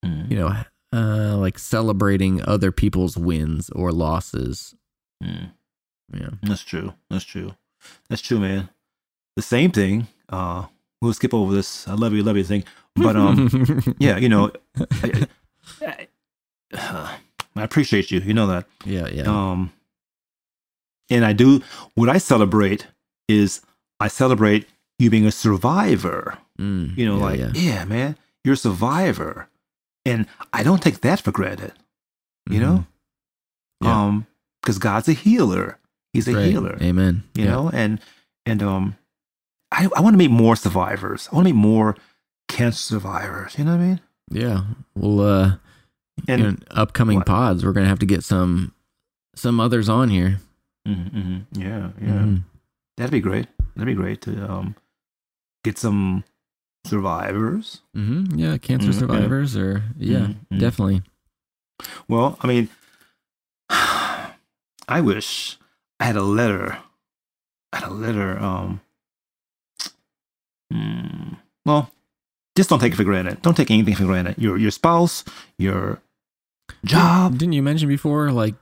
mm, 0.06 0.30
you 0.32 0.38
know, 0.38 0.54
uh 0.94 1.38
like 1.38 1.58
celebrating 1.60 2.42
other 2.48 2.72
people's 2.72 3.18
wins 3.18 3.70
or 3.72 3.92
losses. 3.92 4.76
Mm. 5.24 5.52
Yeah. 6.14 6.30
That's 6.44 6.64
true. 6.64 6.94
That's 7.10 7.26
true. 7.26 7.56
That's 8.10 8.22
true, 8.22 8.40
man. 8.40 8.70
The 9.36 9.42
same 9.42 9.72
thing. 9.72 10.08
Uh, 10.30 10.66
we'll 11.02 11.14
skip 11.14 11.34
over 11.34 11.54
this. 11.54 11.88
I 11.88 11.94
love 11.94 12.14
you, 12.14 12.24
love 12.24 12.38
you 12.38 12.44
thing. 12.44 12.64
But 12.96 13.16
um, 13.16 13.50
yeah, 14.00 14.18
you 14.18 14.30
know, 14.30 14.52
I, 15.02 15.28
I, 15.86 16.08
I 17.56 17.64
appreciate 17.64 18.10
you. 18.12 18.20
You 18.20 18.34
know 18.34 18.48
that. 18.48 18.66
yeah, 18.86 19.08
yeah. 19.08 19.24
Um, 19.24 19.72
and 21.10 21.24
I 21.26 21.34
do. 21.34 21.62
What 21.96 22.10
I 22.10 22.18
celebrate 22.18 22.88
is 23.28 23.62
I 24.00 24.08
celebrate 24.08 24.68
you 25.00 25.10
being 25.10 25.26
a 25.26 25.32
survivor. 25.32 26.38
Mm, 26.60 26.98
You 26.98 27.06
know, 27.06 27.18
yeah, 27.18 27.24
like 27.24 27.40
yeah. 27.40 27.52
yeah. 27.54 27.86
man, 27.86 28.18
you're 28.44 28.54
a 28.56 28.58
survivor, 28.58 29.48
and 30.06 30.26
I 30.54 30.64
don't 30.64 30.82
take 30.82 31.02
that 31.02 31.20
for 31.22 31.32
granted. 31.32 31.74
You 32.50 32.60
know, 32.62 32.86
Mm-hmm. 33.84 33.86
Yeah. 33.88 34.04
um, 34.06 34.28
because 34.68 34.80
God's 34.80 35.08
a 35.08 35.14
healer. 35.14 35.80
He's 36.12 36.28
a 36.28 36.34
Right. 36.36 36.46
healer. 36.52 36.78
Amen. 36.82 37.24
you 37.36 37.46
Yeah. 37.46 37.52
know 37.52 37.70
and 37.70 38.02
and 38.46 38.62
um 38.62 38.96
i 39.72 39.88
i 39.96 40.02
want 40.02 40.14
to 40.14 40.18
meet 40.18 40.32
more 40.32 40.56
survivors 40.56 41.28
i 41.32 41.36
want 41.36 41.48
to 41.48 41.54
meet 41.54 41.60
more 41.60 41.96
cancer 42.50 42.80
survivors 42.80 43.58
you 43.58 43.64
know 43.66 43.72
what 43.76 43.82
i 43.82 43.88
mean 43.88 44.02
Yeah. 44.32 44.64
Well, 44.96 45.20
uh, 45.22 45.56
and 46.28 46.42
in 46.42 46.64
upcoming 46.72 47.20
what? 47.20 47.28
pods, 47.28 47.64
we're 47.64 47.72
gonna 47.74 47.88
have 47.88 48.00
to 48.00 48.06
get 48.06 48.24
some 48.26 48.74
some 49.36 49.60
others 49.60 49.88
on 49.88 50.10
here. 50.10 50.40
Mhm, 50.88 51.12
mhm. 51.14 51.46
yeah 51.54 51.90
yeah 52.02 52.24
Mhm. 52.26 52.44
that'd 52.98 53.12
be 53.12 53.22
great 53.22 53.48
that'd 53.76 53.86
be 53.86 53.94
great 54.04 54.22
to 54.24 54.32
um 54.52 54.76
get 55.64 55.78
some 55.78 56.24
survivors 56.86 57.82
Mhm. 57.96 58.38
Yeah, 58.40 58.58
cancer 58.58 58.90
Mhm, 58.92 59.00
survivors, 59.00 59.56
or 59.56 59.84
yeah, 59.98 60.34
definitely. 60.56 61.02
well 62.08 62.38
i 62.42 62.48
mean 62.48 62.70
i 64.88 65.02
wish 65.02 65.58
i 66.00 66.06
had 66.06 66.16
a 66.16 66.22
letter 66.24 66.78
i 67.74 67.78
had 67.80 67.90
a 67.90 67.94
letter 67.94 68.38
um 68.40 68.82
hmm, 70.72 71.34
well 71.66 71.92
just 72.56 72.70
don't 72.70 72.80
take 72.80 72.94
it 72.94 72.96
for 72.96 73.04
granted 73.04 73.42
don't 73.42 73.56
take 73.56 73.72
anything 73.72 73.96
for 73.96 74.06
granted 74.06 74.36
your 74.38 74.58
your 74.58 74.72
spouse 74.72 75.24
your 75.58 76.02
job 76.86 77.38
Didn't 77.38 77.54
you 77.54 77.64
mention 77.64 77.88
before, 77.88 78.32
like 78.32 78.56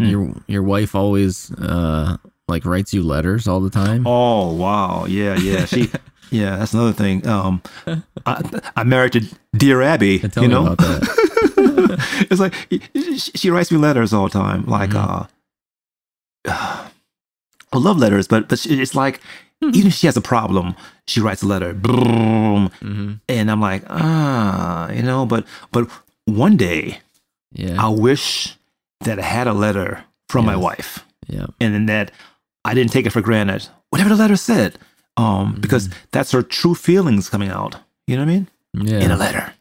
Hmm. 0.00 0.06
your 0.06 0.34
your 0.46 0.62
wife 0.62 0.94
always 0.94 1.50
uh 1.54 2.16
like 2.46 2.64
writes 2.64 2.94
you 2.94 3.02
letters 3.02 3.48
all 3.48 3.58
the 3.60 3.68
time? 3.70 4.06
Oh 4.06 4.52
wow, 4.54 5.06
yeah, 5.06 5.34
yeah. 5.34 5.64
She, 5.64 5.90
yeah, 6.30 6.56
that's 6.56 6.72
another 6.72 6.92
thing. 6.92 7.26
Um, 7.26 7.60
I, 8.24 8.40
I'm 8.76 8.88
married 8.88 9.14
to 9.14 9.26
Dear 9.56 9.82
Abby. 9.82 10.20
Tell 10.20 10.44
you 10.44 10.48
know, 10.48 10.66
about 10.66 10.78
that. 10.78 11.02
it's 12.30 12.40
like 12.40 12.54
she, 13.36 13.50
writes 13.50 13.70
me 13.72 13.78
letters 13.78 14.12
all 14.12 14.24
the 14.28 14.30
time, 14.38 14.64
like 14.66 14.90
Mhm. 14.90 15.28
uh, 16.46 16.88
I 17.72 17.76
love 17.78 17.98
letters, 17.98 18.26
but 18.28 18.48
but 18.48 18.64
it's 18.66 18.94
like 18.94 19.20
even 19.62 19.88
if 19.88 19.94
she 19.94 20.06
has 20.06 20.16
a 20.16 20.20
problem, 20.22 20.74
she 21.06 21.20
writes 21.20 21.42
a 21.42 21.46
letter, 21.46 21.74
Boom. 21.74 22.70
hmm 22.80 23.12
and 23.28 23.50
I'm 23.50 23.60
like 23.60 23.82
ah, 23.88 24.90
you 24.90 25.02
know. 25.02 25.26
But 25.26 25.44
but 25.72 25.88
one 26.24 26.56
day 26.56 27.00
Yeah. 27.52 27.76
I 27.78 27.88
wish 27.88 28.56
that 29.04 29.18
I 29.18 29.22
had 29.22 29.46
a 29.46 29.52
letter 29.52 30.04
from 30.28 30.44
my 30.46 30.56
wife, 30.56 31.04
yeah. 31.28 31.46
and 31.60 31.74
then 31.74 31.86
that 31.86 32.10
I 32.64 32.74
didn't 32.74 32.92
take 32.92 33.06
it 33.06 33.10
for 33.12 33.20
granted. 33.22 33.68
Whatever 33.90 34.10
the 34.10 34.16
letter 34.16 34.36
said, 34.36 34.78
um, 35.16 35.56
because 35.60 35.88
that's 36.12 36.32
her 36.32 36.42
true 36.42 36.74
feelings 36.74 37.28
coming 37.30 37.48
out. 37.50 37.76
You 38.06 38.16
know 38.16 38.24
what 38.24 38.30
I 38.30 38.34
mean? 38.34 38.48
Yeah. 38.74 39.00
In 39.04 39.10
a 39.10 39.16
letter. 39.16 39.52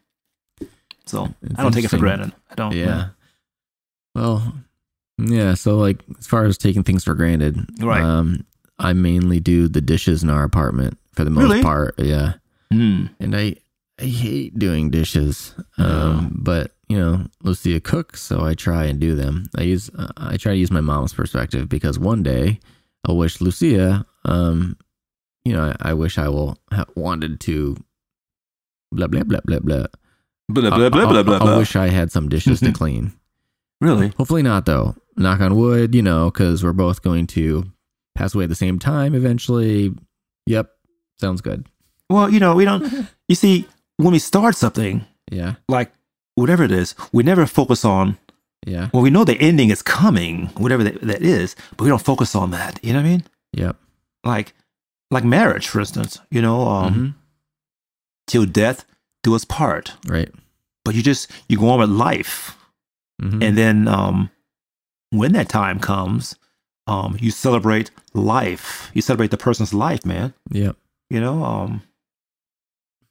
So 1.08 1.34
It's 1.42 1.58
I 1.60 1.64
don't 1.64 1.72
take 1.72 1.86
it 1.86 1.90
for 1.90 1.98
granted. 1.98 2.34
I 2.52 2.56
don't. 2.56 2.74
Yeah. 2.74 3.10
Well, 4.16 4.54
yeah. 5.18 5.54
So, 5.56 5.78
like, 5.78 6.04
as 6.20 6.28
far 6.28 6.46
as 6.46 6.58
taking 6.58 6.84
things 6.84 7.04
for 7.04 7.14
granted, 7.16 7.66
Right. 7.82 8.02
Um, 8.02 8.46
I 8.80 8.94
mainly 8.94 9.40
do 9.40 9.68
the 9.68 9.82
dishes 9.82 10.22
in 10.24 10.30
our 10.30 10.44
apartment 10.44 10.98
for 11.14 11.24
the 11.24 11.30
most 11.32 11.44
Really? 11.50 11.64
part. 11.64 11.96
Yeah, 11.98 12.34
Mm. 12.72 13.10
and 13.20 13.36
I 13.36 13.56
I 14.00 14.04
hate 14.06 14.60
doing 14.60 14.92
dishes. 14.92 15.56
Um, 15.80 16.32
but 16.36 16.76
you 16.88 16.98
know, 16.98 17.26
Lucia 17.44 17.80
cooks, 17.80 18.22
so 18.22 18.42
I 18.46 18.54
try 18.54 18.86
and 18.86 19.00
do 19.00 19.16
them. 19.16 19.50
I 19.58 19.64
use 19.64 19.90
uh, 19.98 20.10
I 20.18 20.38
try 20.38 20.52
to 20.54 20.58
use 20.60 20.70
my 20.72 20.82
mom's 20.82 21.14
perspective 21.14 21.68
because 21.68 21.98
one 21.98 22.22
day 22.22 22.60
I 23.08 23.14
wish 23.14 23.42
Lucia, 23.42 24.06
um, 24.26 24.78
you 25.44 25.54
know, 25.54 25.74
I, 25.82 25.90
I 25.90 25.94
wish 25.96 26.18
I 26.20 26.28
will 26.30 26.58
ha- 26.72 26.86
wanted 26.96 27.40
to. 27.42 27.78
Blah 28.92 29.08
blah 29.08 29.24
blah 29.24 29.42
blah 29.44 29.60
blah. 29.60 29.86
Blah, 30.50 30.68
I- 30.72 30.78
blah, 30.78 30.90
blah, 30.90 31.06
blah, 31.08 31.24
blah, 31.24 31.36
I 31.36 31.40
blah. 31.40 31.58
wish 31.58 31.76
I 31.76 31.88
had 31.90 32.12
some 32.12 32.30
dishes 32.30 32.60
to 32.62 32.72
clean. 32.72 33.14
Really? 33.82 34.10
Hopefully 34.18 34.44
not, 34.44 34.66
though. 34.66 34.96
Knock 35.18 35.42
on 35.42 35.56
wood, 35.56 35.94
you 35.94 36.02
know, 36.02 36.30
because 36.32 36.64
we're 36.64 36.74
both 36.74 37.02
going 37.02 37.28
to 37.28 37.66
pass 38.16 38.34
away 38.34 38.46
at 38.46 38.50
the 38.50 38.56
same 38.56 38.80
time 38.80 39.14
eventually. 39.14 39.94
Yep, 40.46 40.70
sounds 41.20 41.42
good. 41.42 41.68
Well, 42.10 42.30
you 42.32 42.40
know, 42.40 42.56
we 42.56 42.66
don't. 42.66 43.08
You 43.28 43.36
see, 43.36 43.68
when 43.98 44.14
we 44.14 44.20
start 44.20 44.56
something, 44.56 45.04
Yeah, 45.30 45.56
like 45.68 45.92
whatever 46.36 46.64
it 46.64 46.72
is, 46.72 46.96
we 47.12 47.24
never 47.24 47.46
focus 47.46 47.84
on. 47.84 48.18
yeah, 48.66 48.90
Well, 48.94 49.04
we 49.04 49.10
know 49.10 49.26
the 49.26 49.36
ending 49.42 49.70
is 49.70 49.82
coming, 49.82 50.46
whatever 50.56 50.82
that, 50.86 51.02
that 51.02 51.22
is, 51.22 51.58
but 51.76 51.84
we 51.84 51.90
don't 51.90 52.02
focus 52.02 52.34
on 52.36 52.52
that. 52.52 52.80
You 52.82 52.94
know 52.94 53.00
what 53.00 53.06
I 53.06 53.10
mean? 53.10 53.24
yep. 53.52 53.76
Like, 54.24 54.54
like 55.12 55.26
marriage, 55.26 55.68
for 55.68 55.82
instance. 55.82 56.22
You 56.32 56.42
know, 56.42 56.62
um, 56.70 56.94
Mhm. 56.96 57.14
till 58.28 58.46
death 58.46 58.86
do 59.28 59.36
us 59.36 59.46
part. 59.46 59.94
Right. 60.08 60.32
But 60.86 60.96
you 60.96 61.04
just 61.04 61.30
you 61.50 61.58
go 61.60 61.70
on 61.70 61.80
with 61.80 61.90
life, 61.90 62.56
Mhm. 63.22 63.44
and 63.44 63.58
then 63.58 63.88
um, 63.88 64.30
when 65.12 65.34
that 65.34 65.50
time 65.50 65.80
comes, 65.80 66.36
um, 66.88 67.18
you 67.20 67.32
celebrate 67.32 67.92
life. 68.14 68.90
You 68.94 69.02
celebrate 69.02 69.32
the 69.32 69.38
person's 69.48 69.74
life, 69.74 70.06
man. 70.06 70.34
Yeah. 70.52 70.74
you 71.10 71.22
know 71.22 71.44
um 71.44 71.82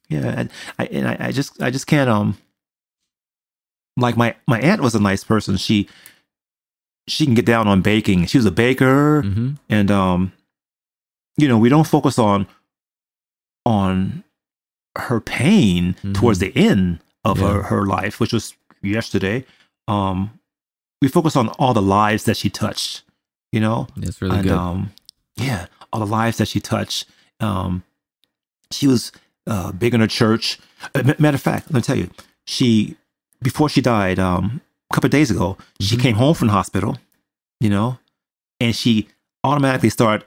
yeah 0.09 0.27
and 0.39 0.49
i 0.79 0.85
and 0.93 1.07
I, 1.07 1.15
I 1.27 1.31
just 1.33 1.59
i 1.61 1.69
just 1.71 1.87
can't 1.87 2.09
um 2.09 2.37
like 3.97 4.15
my 4.15 4.35
my 4.47 4.59
aunt 4.61 4.81
was 4.85 4.93
a 4.95 4.99
nice 5.01 5.23
person 5.25 5.57
she 5.57 5.89
she 7.07 7.25
can 7.25 7.33
get 7.33 7.45
down 7.45 7.67
on 7.67 7.81
baking 7.81 8.27
she 8.29 8.37
was 8.37 8.45
a 8.45 8.51
baker 8.51 9.23
hmm 9.23 9.49
and 9.67 9.89
um 9.89 10.31
you 11.41 11.47
know 11.49 11.57
we 11.57 11.69
don't 11.73 11.87
focus 11.89 12.19
on 12.19 12.45
on 13.65 14.23
her 14.97 15.19
pain 15.19 15.95
Mhm. 16.03 16.13
towards 16.15 16.39
the 16.39 16.51
end 16.55 16.99
of 17.23 17.39
Yeah. 17.39 17.47
her 17.53 17.63
her 17.63 17.85
life 17.85 18.19
which 18.19 18.33
was 18.33 18.53
yesterday 18.81 19.45
um 19.87 20.31
we 21.01 21.07
focus 21.07 21.35
on 21.35 21.49
all 21.59 21.73
the 21.73 21.81
lives 21.81 22.23
that 22.23 22.37
she 22.37 22.49
touched 22.49 23.03
you 23.51 23.59
know 23.59 23.87
That's 23.97 24.21
really 24.21 24.35
and 24.37 24.43
good. 24.47 24.57
um 24.57 24.91
yeah 25.35 25.67
all 25.91 25.99
the 25.99 26.05
lives 26.21 26.37
that 26.37 26.47
she 26.47 26.59
touched 26.59 27.05
um 27.39 27.83
she 28.71 28.87
was 28.87 29.11
uh 29.47 29.71
big 29.71 29.93
in 29.93 30.01
her 30.01 30.07
church 30.07 30.59
Uh, 30.93 31.13
matter 31.19 31.35
of 31.35 31.41
fact 31.41 31.67
let 31.67 31.75
me 31.75 31.81
tell 31.81 31.97
you 31.97 32.09
she 32.45 32.95
before 33.41 33.67
she 33.69 33.81
died 33.81 34.19
um 34.19 34.61
a 34.91 34.93
couple 34.95 35.07
of 35.07 35.11
days 35.11 35.31
ago 35.31 35.57
she 35.79 35.95
Mhm. 35.97 36.01
came 36.01 36.15
home 36.15 36.33
from 36.35 36.47
the 36.47 36.53
hospital 36.53 36.97
you 37.59 37.69
know 37.69 37.99
and 38.59 38.75
she 38.75 39.07
automatically 39.43 39.89
started 39.89 40.25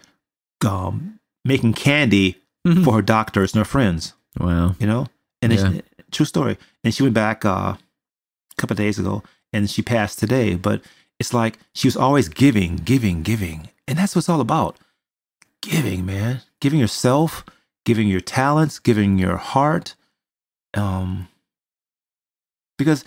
um 0.64 1.18
making 1.44 1.72
candy 1.72 2.36
Mhm. 2.66 2.84
for 2.84 2.94
her 2.94 3.02
doctors 3.02 3.54
and 3.54 3.58
her 3.60 3.64
friends 3.64 4.12
wow. 4.38 4.74
you 4.78 4.86
know 4.86 5.06
and 5.42 5.52
it's 5.52 5.62
Yeah. 5.62 5.80
true 6.10 6.26
story 6.26 6.56
and 6.84 6.94
she 6.94 7.02
went 7.02 7.14
back 7.14 7.44
uh 7.44 7.74
a 7.76 7.78
couple 8.56 8.74
of 8.74 8.78
days 8.78 8.98
ago 8.98 9.22
and 9.52 9.68
she 9.70 9.82
passed 9.82 10.18
today 10.18 10.54
but 10.54 10.82
it's 11.18 11.32
like 11.34 11.58
she 11.74 11.86
was 11.86 11.96
always 11.96 12.28
giving 12.28 12.76
giving 12.76 13.22
giving 13.22 13.68
and 13.88 13.98
that's 13.98 14.14
what 14.14 14.20
it's 14.20 14.28
all 14.28 14.40
about 14.40 14.76
giving 15.62 16.04
man 16.06 16.42
giving 16.60 16.78
yourself 16.80 17.44
giving 17.84 18.08
your 18.08 18.20
talents 18.20 18.78
giving 18.78 19.18
your 19.18 19.36
heart 19.36 19.94
um 20.74 21.28
because 22.78 23.04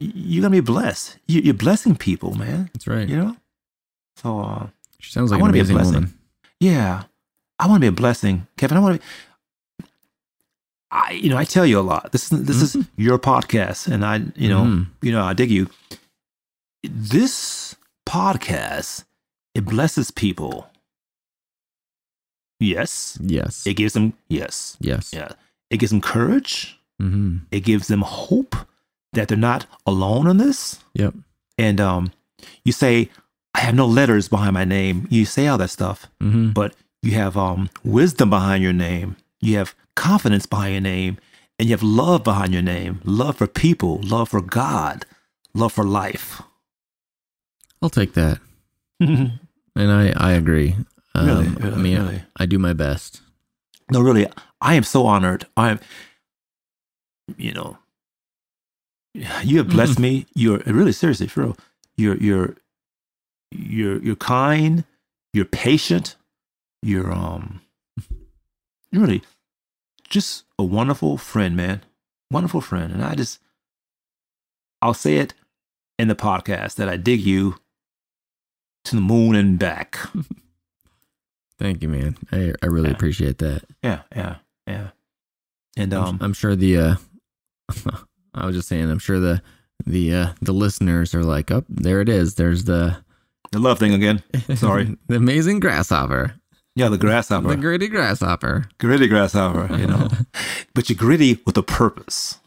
you're 0.00 0.42
gonna 0.42 0.52
be 0.52 0.60
blessed 0.60 1.18
You- 1.26 1.40
you're 1.42 1.54
blessing 1.54 1.96
people 1.96 2.34
man 2.34 2.70
That's 2.72 2.86
right. 2.86 3.08
you 3.08 3.16
know 3.16 3.36
so 4.16 4.40
uh 4.40 4.66
She 5.00 5.12
sounds 5.12 5.30
I 5.32 5.36
like 5.36 5.38
an 5.38 5.42
wanna 5.42 5.52
be 5.52 5.60
a 5.60 5.64
blessing. 5.64 5.94
woman. 5.94 6.14
yeah, 6.60 7.04
I 7.60 7.66
want 7.66 7.76
to 7.78 7.80
be 7.80 7.86
a 7.88 7.92
blessing, 7.92 8.46
Kevin. 8.56 8.76
I 8.78 8.80
want 8.80 8.94
to. 8.94 8.98
Be, 9.00 9.04
I 10.90 11.12
you 11.12 11.28
know 11.30 11.36
I 11.36 11.44
tell 11.44 11.66
you 11.66 11.78
a 11.78 11.82
lot. 11.84 12.12
This 12.12 12.32
is 12.32 12.44
this 12.44 12.62
is 12.62 12.76
your 12.96 13.18
podcast, 13.18 13.88
and 13.92 14.04
I 14.04 14.16
you 14.36 14.48
know 14.48 14.64
Mhm. 14.64 14.86
you 15.02 15.12
know 15.12 15.22
I 15.24 15.32
dig 15.34 15.50
you. 15.50 15.68
This 16.82 17.76
podcast 18.08 19.04
it 19.54 19.64
blesses 19.64 20.10
people. 20.10 20.70
Yes, 22.60 23.18
Yes. 23.22 23.66
it 23.66 23.74
gives 23.74 23.92
them 23.92 24.14
yes, 24.28 24.76
yes. 24.80 25.12
yeah. 25.12 25.32
It 25.70 25.78
gives 25.78 25.90
them 25.90 26.00
courage. 26.00 26.78
hmm 26.98 27.38
It 27.50 27.60
gives 27.60 27.86
them 27.88 28.02
hope 28.02 28.56
that 29.12 29.28
they're 29.28 29.36
not 29.38 29.66
alone 29.86 30.26
in 30.26 30.38
this. 30.38 30.80
Yep. 30.94 31.14
And 31.56 31.80
um, 31.80 32.12
you 32.64 32.72
say 32.72 33.10
I 33.54 33.60
have 33.60 33.74
no 33.74 33.86
letters 33.86 34.28
behind 34.28 34.54
my 34.54 34.64
name. 34.64 35.06
You 35.10 35.24
say 35.24 35.46
all 35.46 35.58
that 35.58 35.70
stuff 35.70 36.06
hmm 36.20 36.50
but 36.50 36.74
you 37.02 37.12
have 37.12 37.36
um, 37.36 37.70
wisdom 37.84 38.30
behind 38.30 38.62
your 38.62 38.72
name. 38.72 39.16
You 39.40 39.56
have 39.58 39.74
confidence 39.94 40.46
behind 40.46 40.72
your 40.72 40.80
name, 40.80 41.18
and 41.58 41.68
you 41.68 41.72
have 41.74 41.82
love 41.82 42.24
behind 42.24 42.52
your 42.52 42.62
name. 42.62 43.00
Love 43.04 43.36
for 43.36 43.46
people, 43.46 44.00
love 44.02 44.28
for 44.30 44.40
God, 44.40 45.04
love 45.54 45.72
for 45.72 45.84
life. 45.84 46.42
I'll 47.80 47.90
take 47.90 48.14
that, 48.14 48.38
and 49.00 49.38
I 49.76 50.12
I 50.16 50.32
agree. 50.32 50.74
Um, 51.14 51.26
Really? 51.26 51.72
I 51.72 51.76
mean, 51.76 51.96
Really? 51.98 52.22
I 52.36 52.46
do 52.46 52.58
my 52.58 52.72
best. 52.72 53.20
no, 53.90 54.00
really, 54.00 54.26
I 54.60 54.74
am 54.74 54.82
so 54.82 55.06
honored. 55.06 55.46
I 55.56 55.70
am, 55.70 55.80
you 57.36 57.52
know, 57.52 57.78
you 59.14 59.58
have 59.58 59.68
blessed 59.68 59.98
me. 59.98 60.26
You're 60.34 60.58
really 60.66 60.92
seriously, 60.92 61.28
for 61.28 61.42
real. 61.42 61.56
You're 61.96 62.16
you're 62.16 62.56
you're 63.52 64.02
you're 64.02 64.16
kind. 64.16 64.84
You're 65.32 65.44
patient. 65.44 66.16
You're 66.82 67.12
um, 67.12 67.60
really 68.92 69.22
just 70.08 70.44
a 70.58 70.64
wonderful 70.64 71.16
friend, 71.18 71.56
man. 71.56 71.82
Wonderful 72.30 72.60
friend, 72.60 72.92
and 72.92 73.02
I 73.04 73.14
just, 73.14 73.40
I'll 74.82 74.94
say 74.94 75.16
it 75.16 75.32
in 75.98 76.08
the 76.08 76.14
podcast 76.14 76.74
that 76.76 76.88
I 76.88 76.96
dig 76.96 77.20
you 77.20 77.56
to 78.84 78.94
the 78.96 79.00
moon 79.02 79.34
and 79.34 79.58
back. 79.58 79.98
Thank 81.58 81.82
you, 81.82 81.88
man. 81.88 82.16
I 82.30 82.52
I 82.62 82.66
really 82.66 82.88
Yeah. 82.90 82.94
appreciate 82.94 83.38
that. 83.38 83.62
Yeah, 83.82 84.02
yeah, 84.14 84.36
yeah. 84.66 84.90
And 85.76 85.92
I'm- 85.94 86.04
um, 86.04 86.18
I'm, 86.20 86.32
sure 86.32 86.54
the 86.54 86.76
uh 86.78 86.94
I 88.34 88.46
was 88.46 88.54
just 88.56 88.68
saying 88.68 88.90
I'm 88.90 88.98
sure 88.98 89.18
the 89.18 89.42
the 89.86 90.12
uh 90.14 90.32
the 90.40 90.52
listeners 90.52 91.14
are 91.14 91.24
like, 91.24 91.50
"Oh, 91.50 91.64
there 91.68 92.00
it 92.00 92.08
is. 92.08 92.34
There's 92.36 92.64
the 92.64 92.98
the 93.52 93.58
love 93.58 93.78
thing 93.78 93.94
again. 93.94 94.22
Sorry. 94.56 94.96
the 95.08 95.16
amazing 95.16 95.60
grasshopper. 95.60 96.34
Yeah, 96.78 96.88
the 96.88 96.96
grasshopper. 96.98 97.48
The 97.48 97.56
gritty 97.56 97.88
grasshopper." 97.88 98.68
gritty 98.78 99.08
grasshopper, 99.08 99.76
you 99.76 99.86
know. 99.88 100.08
but 100.74 100.88
you're 100.88 100.96
gritty 100.96 101.40
with 101.44 101.56
a 101.58 101.62
purpose. 101.62 102.38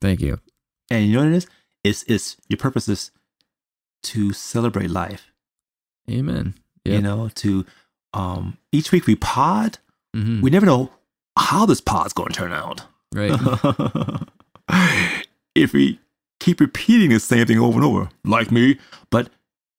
Thank 0.00 0.20
you. 0.20 0.40
And 0.90 1.06
you 1.06 1.12
know 1.14 1.20
what 1.20 1.28
it 1.32 1.36
is? 1.36 1.46
It's 1.84 2.02
it's 2.08 2.36
your 2.48 2.56
purpose 2.56 2.88
is 2.88 3.12
to 4.04 4.32
celebrate 4.32 4.90
life. 4.90 5.32
Amen. 6.10 6.54
You 6.84 7.00
know, 7.00 7.28
to 7.36 7.64
um 8.12 8.58
each 8.72 8.90
week 8.90 9.06
we 9.06 9.14
pod. 9.14 9.78
Mhm. 10.16 10.42
We 10.42 10.50
never 10.50 10.66
know 10.66 10.90
how 11.38 11.64
this 11.64 11.80
pod's 11.80 12.12
gonna 12.12 12.30
turn 12.34 12.52
out. 12.52 12.82
right. 13.14 13.38
if 15.54 15.72
we 15.72 16.00
keep 16.40 16.58
repeating 16.60 17.10
the 17.10 17.20
same 17.20 17.46
thing 17.46 17.60
over 17.60 17.76
and 17.78 17.84
over, 17.84 18.08
like 18.24 18.50
me, 18.50 18.78
but 19.10 19.28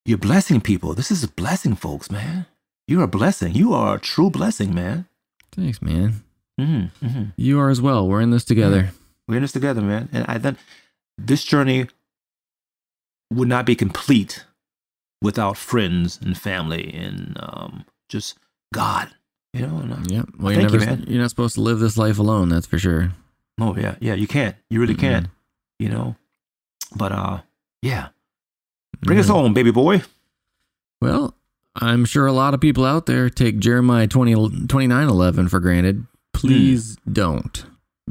you're 0.06 0.16
blessing 0.18 0.60
people. 0.62 0.94
This 0.94 1.10
is 1.10 1.22
a 1.22 1.28
blessing, 1.28 1.74
folks, 1.76 2.10
man. 2.10 2.46
You're 2.86 3.02
a 3.04 3.08
blessing. 3.08 3.54
You 3.54 3.72
are 3.72 3.96
a 3.96 4.00
true 4.00 4.30
blessing, 4.30 4.74
man. 4.74 5.06
Thanks, 5.52 5.80
man. 5.80 6.22
Mm-hmm, 6.60 7.06
mm-hmm. 7.06 7.24
You 7.36 7.58
are 7.60 7.70
as 7.70 7.80
well. 7.80 8.06
We're 8.08 8.20
in 8.20 8.30
this 8.30 8.44
together. 8.44 8.90
We're 9.26 9.36
in 9.36 9.42
this 9.42 9.52
together, 9.52 9.80
man. 9.80 10.08
And 10.12 10.24
I 10.28 10.38
then 10.38 10.56
this 11.16 11.44
journey 11.44 11.88
would 13.32 13.48
not 13.48 13.64
be 13.66 13.74
complete 13.74 14.44
without 15.22 15.56
friends 15.56 16.18
and 16.22 16.36
family 16.36 16.92
and 16.92 17.36
um, 17.40 17.84
just 18.08 18.38
God. 18.72 19.08
You 19.52 19.66
know, 19.66 19.76
and, 19.78 19.92
uh, 19.92 19.96
Yeah. 20.06 20.22
Well, 20.38 20.52
you're, 20.52 20.62
you, 20.62 20.68
never, 20.68 20.84
man. 20.84 21.04
you're 21.08 21.20
not 21.22 21.30
supposed 21.30 21.54
to 21.54 21.60
live 21.60 21.78
this 21.78 21.96
life 21.96 22.18
alone. 22.18 22.48
That's 22.48 22.66
for 22.66 22.78
sure. 22.78 23.12
oh 23.60 23.76
yeah, 23.76 23.94
yeah, 24.00 24.14
you 24.14 24.26
can't. 24.26 24.56
You 24.68 24.80
really 24.80 24.94
Mm-mm. 24.94 24.98
can't. 25.00 25.26
You 25.78 25.88
know, 25.88 26.16
but 26.94 27.12
uh, 27.12 27.40
yeah, 27.82 28.08
bring 29.00 29.18
us 29.18 29.26
Mhm. 29.26 29.30
home, 29.30 29.54
baby 29.54 29.70
boy. 29.70 30.02
Well, 31.00 31.34
I'm 31.76 32.04
sure 32.04 32.26
a 32.26 32.32
lot 32.32 32.54
of 32.54 32.60
people 32.60 32.84
out 32.84 33.06
there 33.06 33.28
take 33.28 33.58
Jeremiah 33.58 34.06
20, 34.06 34.34
29:11 34.66 35.48
for 35.50 35.60
granted. 35.60 36.06
Please 36.32 36.96
don't. 37.10 37.64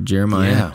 Jeremiah 0.04 0.49
yeah, 0.52 0.73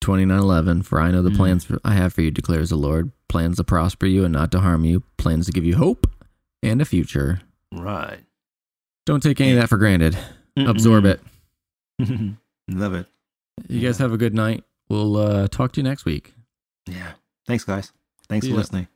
29:11 0.00 0.82
for 0.84 1.00
I 1.00 1.10
know 1.10 1.22
the 1.22 1.30
Mm. 1.30 1.36
plans 1.36 1.66
I 1.84 1.94
have 1.94 2.12
for 2.12 2.22
you 2.22 2.30
declares 2.30 2.70
the 2.70 2.76
Lord, 2.76 3.12
plans 3.28 3.56
to 3.58 3.64
prosper 3.64 4.06
you 4.06 4.24
and 4.24 4.32
not 4.32 4.50
to 4.52 4.60
harm 4.60 4.84
you, 4.84 5.02
plans 5.18 5.46
to 5.46 5.52
give 5.52 5.64
you 5.64 5.76
hope 5.76 6.06
and 6.62 6.80
a 6.80 6.84
future. 6.84 7.40
right. 7.72 8.20
Don't 9.06 9.22
take 9.22 9.38
any 9.40 9.52
of 9.52 9.58
that 9.58 9.68
for 9.68 9.76
granted. 9.76 10.16
Absorb 10.56 11.04
it. 11.04 11.20
Love 12.68 12.94
it. 12.94 13.06
You 13.68 13.80
guys 13.80 13.98
have 13.98 14.12
a 14.12 14.16
good 14.16 14.32
night. 14.34 14.64
We'll 14.88 15.16
uh, 15.18 15.48
talk 15.48 15.72
to 15.72 15.80
you 15.80 15.84
next 15.84 16.04
week. 16.06 16.32
Yeah. 16.86 17.12
Thanks, 17.46 17.64
guys. 17.64 17.92
Thanks 18.28 18.46
See 18.46 18.50
for 18.50 18.54
ya. 18.54 18.60
listening. 18.60 18.88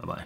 Bye 0.00 0.06
bye. 0.06 0.24